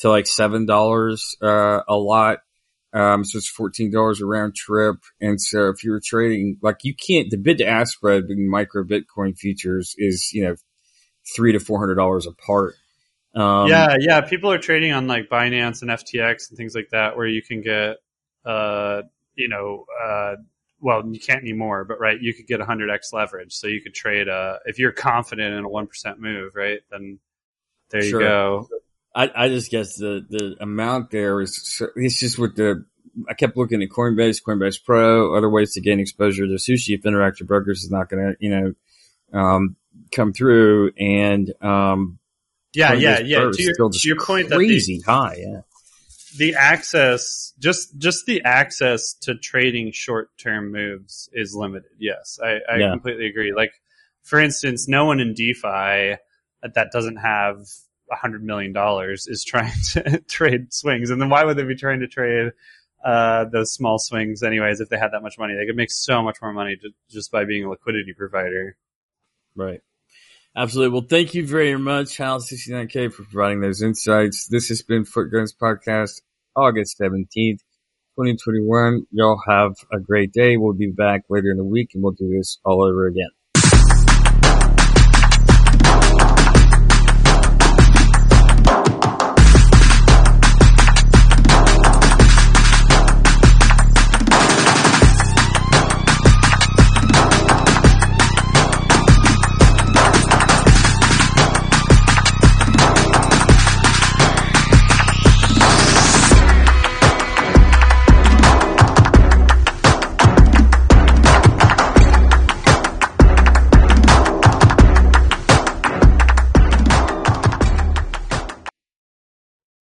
to 0.00 0.08
like 0.08 0.26
seven 0.26 0.66
dollars 0.66 1.36
uh, 1.42 1.80
a 1.88 1.96
lot. 1.96 2.38
Um, 2.92 3.24
so 3.24 3.38
it's 3.38 3.48
fourteen 3.48 3.90
dollars 3.90 4.20
a 4.20 4.26
round 4.26 4.54
trip. 4.54 4.96
And 5.20 5.40
so 5.40 5.68
if 5.68 5.82
you're 5.82 6.00
trading, 6.04 6.58
like 6.62 6.78
you 6.82 6.94
can't, 6.94 7.30
the 7.30 7.36
bid 7.36 7.58
to 7.58 7.66
ask 7.66 7.94
spread 7.94 8.24
in 8.28 8.48
micro 8.48 8.84
Bitcoin 8.84 9.36
futures 9.36 9.94
is 9.98 10.30
you 10.32 10.44
know 10.44 10.54
three 11.36 11.52
to 11.52 11.60
four 11.60 11.80
hundred 11.80 11.96
dollars 11.96 12.26
apart. 12.26 12.74
Um, 13.34 13.68
yeah, 13.68 13.96
yeah. 13.98 14.20
People 14.20 14.52
are 14.52 14.58
trading 14.58 14.92
on 14.92 15.06
like 15.06 15.28
Binance 15.28 15.82
and 15.82 15.90
FTX 15.90 16.50
and 16.50 16.56
things 16.56 16.74
like 16.74 16.90
that, 16.90 17.16
where 17.16 17.26
you 17.26 17.42
can 17.42 17.62
get, 17.62 17.96
uh, 18.44 19.02
you 19.34 19.48
know, 19.48 19.86
uh, 20.02 20.36
well, 20.80 21.02
you 21.10 21.18
can't 21.18 21.42
anymore, 21.42 21.84
but 21.84 21.98
right, 21.98 22.20
you 22.20 22.34
could 22.34 22.46
get 22.46 22.60
100x 22.60 23.12
leverage. 23.12 23.54
So 23.54 23.66
you 23.66 23.80
could 23.80 23.94
trade, 23.94 24.28
uh, 24.28 24.58
if 24.66 24.78
you're 24.78 24.92
confident 24.92 25.54
in 25.54 25.64
a 25.64 25.68
1% 25.68 26.18
move, 26.18 26.52
right, 26.54 26.80
then 26.90 27.18
there 27.90 28.04
you 28.04 28.18
go. 28.18 28.68
I, 29.14 29.30
I 29.34 29.48
just 29.48 29.70
guess 29.70 29.96
the, 29.96 30.24
the 30.28 30.56
amount 30.60 31.10
there 31.10 31.40
is, 31.40 31.80
it's 31.96 32.18
just 32.18 32.38
with 32.38 32.56
the, 32.56 32.84
I 33.28 33.34
kept 33.34 33.56
looking 33.56 33.80
at 33.82 33.88
Coinbase, 33.90 34.42
Coinbase 34.42 34.82
Pro, 34.84 35.36
other 35.36 35.48
ways 35.48 35.74
to 35.74 35.80
gain 35.80 36.00
exposure 36.00 36.46
to 36.46 36.54
sushi 36.54 36.96
if 36.96 37.02
Interactive 37.02 37.46
Brokers 37.46 37.84
is 37.84 37.90
not 37.90 38.08
going 38.08 38.24
to, 38.24 38.36
you 38.40 38.50
know, 38.50 39.38
um, 39.38 39.76
come 40.12 40.32
through 40.32 40.90
and, 40.98 41.52
um, 41.62 42.18
Yeah, 42.72 42.94
yeah, 42.94 43.20
Coinbase 43.20 43.28
yeah. 43.28 43.38
Pro 43.38 43.52
To 43.52 43.62
your, 43.62 43.74
still 43.74 43.90
to 43.90 44.08
your 44.08 44.16
point 44.18 44.48
that 44.48 44.58
the, 44.58 44.66
crazy 44.66 45.00
high. 45.00 45.36
Yeah. 45.38 45.60
the 46.36 46.56
access, 46.56 47.52
just, 47.60 47.96
just 47.98 48.26
the 48.26 48.42
access 48.42 49.14
to 49.22 49.36
trading 49.36 49.92
short 49.92 50.30
term 50.38 50.72
moves 50.72 51.28
is 51.32 51.54
limited. 51.54 51.90
Yes, 52.00 52.40
I, 52.42 52.58
I 52.68 52.78
Yeah. 52.78 52.90
completely 52.90 53.26
agree. 53.26 53.52
Like, 53.54 53.74
for 54.24 54.40
instance, 54.40 54.88
no 54.88 55.04
one 55.04 55.20
in 55.20 55.34
DeFi 55.34 56.16
that 56.62 56.88
doesn't 56.92 57.16
have 57.18 57.58
hundred 58.10 58.44
million 58.44 58.72
dollars 58.72 59.26
is 59.26 59.44
trying 59.44 59.72
to 59.92 60.20
trade 60.28 60.72
swings. 60.72 61.10
And 61.10 61.20
then 61.20 61.30
why 61.30 61.44
would 61.44 61.56
they 61.56 61.64
be 61.64 61.74
trying 61.74 62.00
to 62.00 62.08
trade 62.08 62.52
uh, 63.04 63.44
those 63.52 63.72
small 63.72 63.98
swings 63.98 64.42
anyways 64.42 64.80
if 64.80 64.88
they 64.88 64.98
had 64.98 65.12
that 65.12 65.22
much 65.22 65.38
money? 65.38 65.54
They 65.54 65.66
could 65.66 65.76
make 65.76 65.90
so 65.90 66.22
much 66.22 66.38
more 66.42 66.52
money 66.52 66.76
ju- 66.76 66.92
just 67.10 67.30
by 67.30 67.44
being 67.44 67.64
a 67.64 67.70
liquidity 67.70 68.14
provider. 68.16 68.76
Right. 69.56 69.80
Absolutely. 70.56 70.92
Well, 70.92 71.06
thank 71.08 71.34
you 71.34 71.46
very 71.46 71.76
much, 71.76 72.16
Hal69K, 72.16 73.12
for 73.12 73.24
providing 73.24 73.60
those 73.60 73.82
insights. 73.82 74.46
This 74.46 74.68
has 74.68 74.82
been 74.82 75.04
Footguns 75.04 75.52
Podcast, 75.52 76.22
August 76.54 76.96
17th, 77.00 77.58
2021. 78.16 79.06
Y'all 79.10 79.42
have 79.48 79.72
a 79.92 79.98
great 79.98 80.32
day. 80.32 80.56
We'll 80.56 80.74
be 80.74 80.92
back 80.92 81.22
later 81.28 81.50
in 81.50 81.56
the 81.56 81.64
week 81.64 81.90
and 81.94 82.04
we'll 82.04 82.12
do 82.12 82.28
this 82.28 82.58
all 82.64 82.84
over 82.84 83.08
again. 83.08 83.30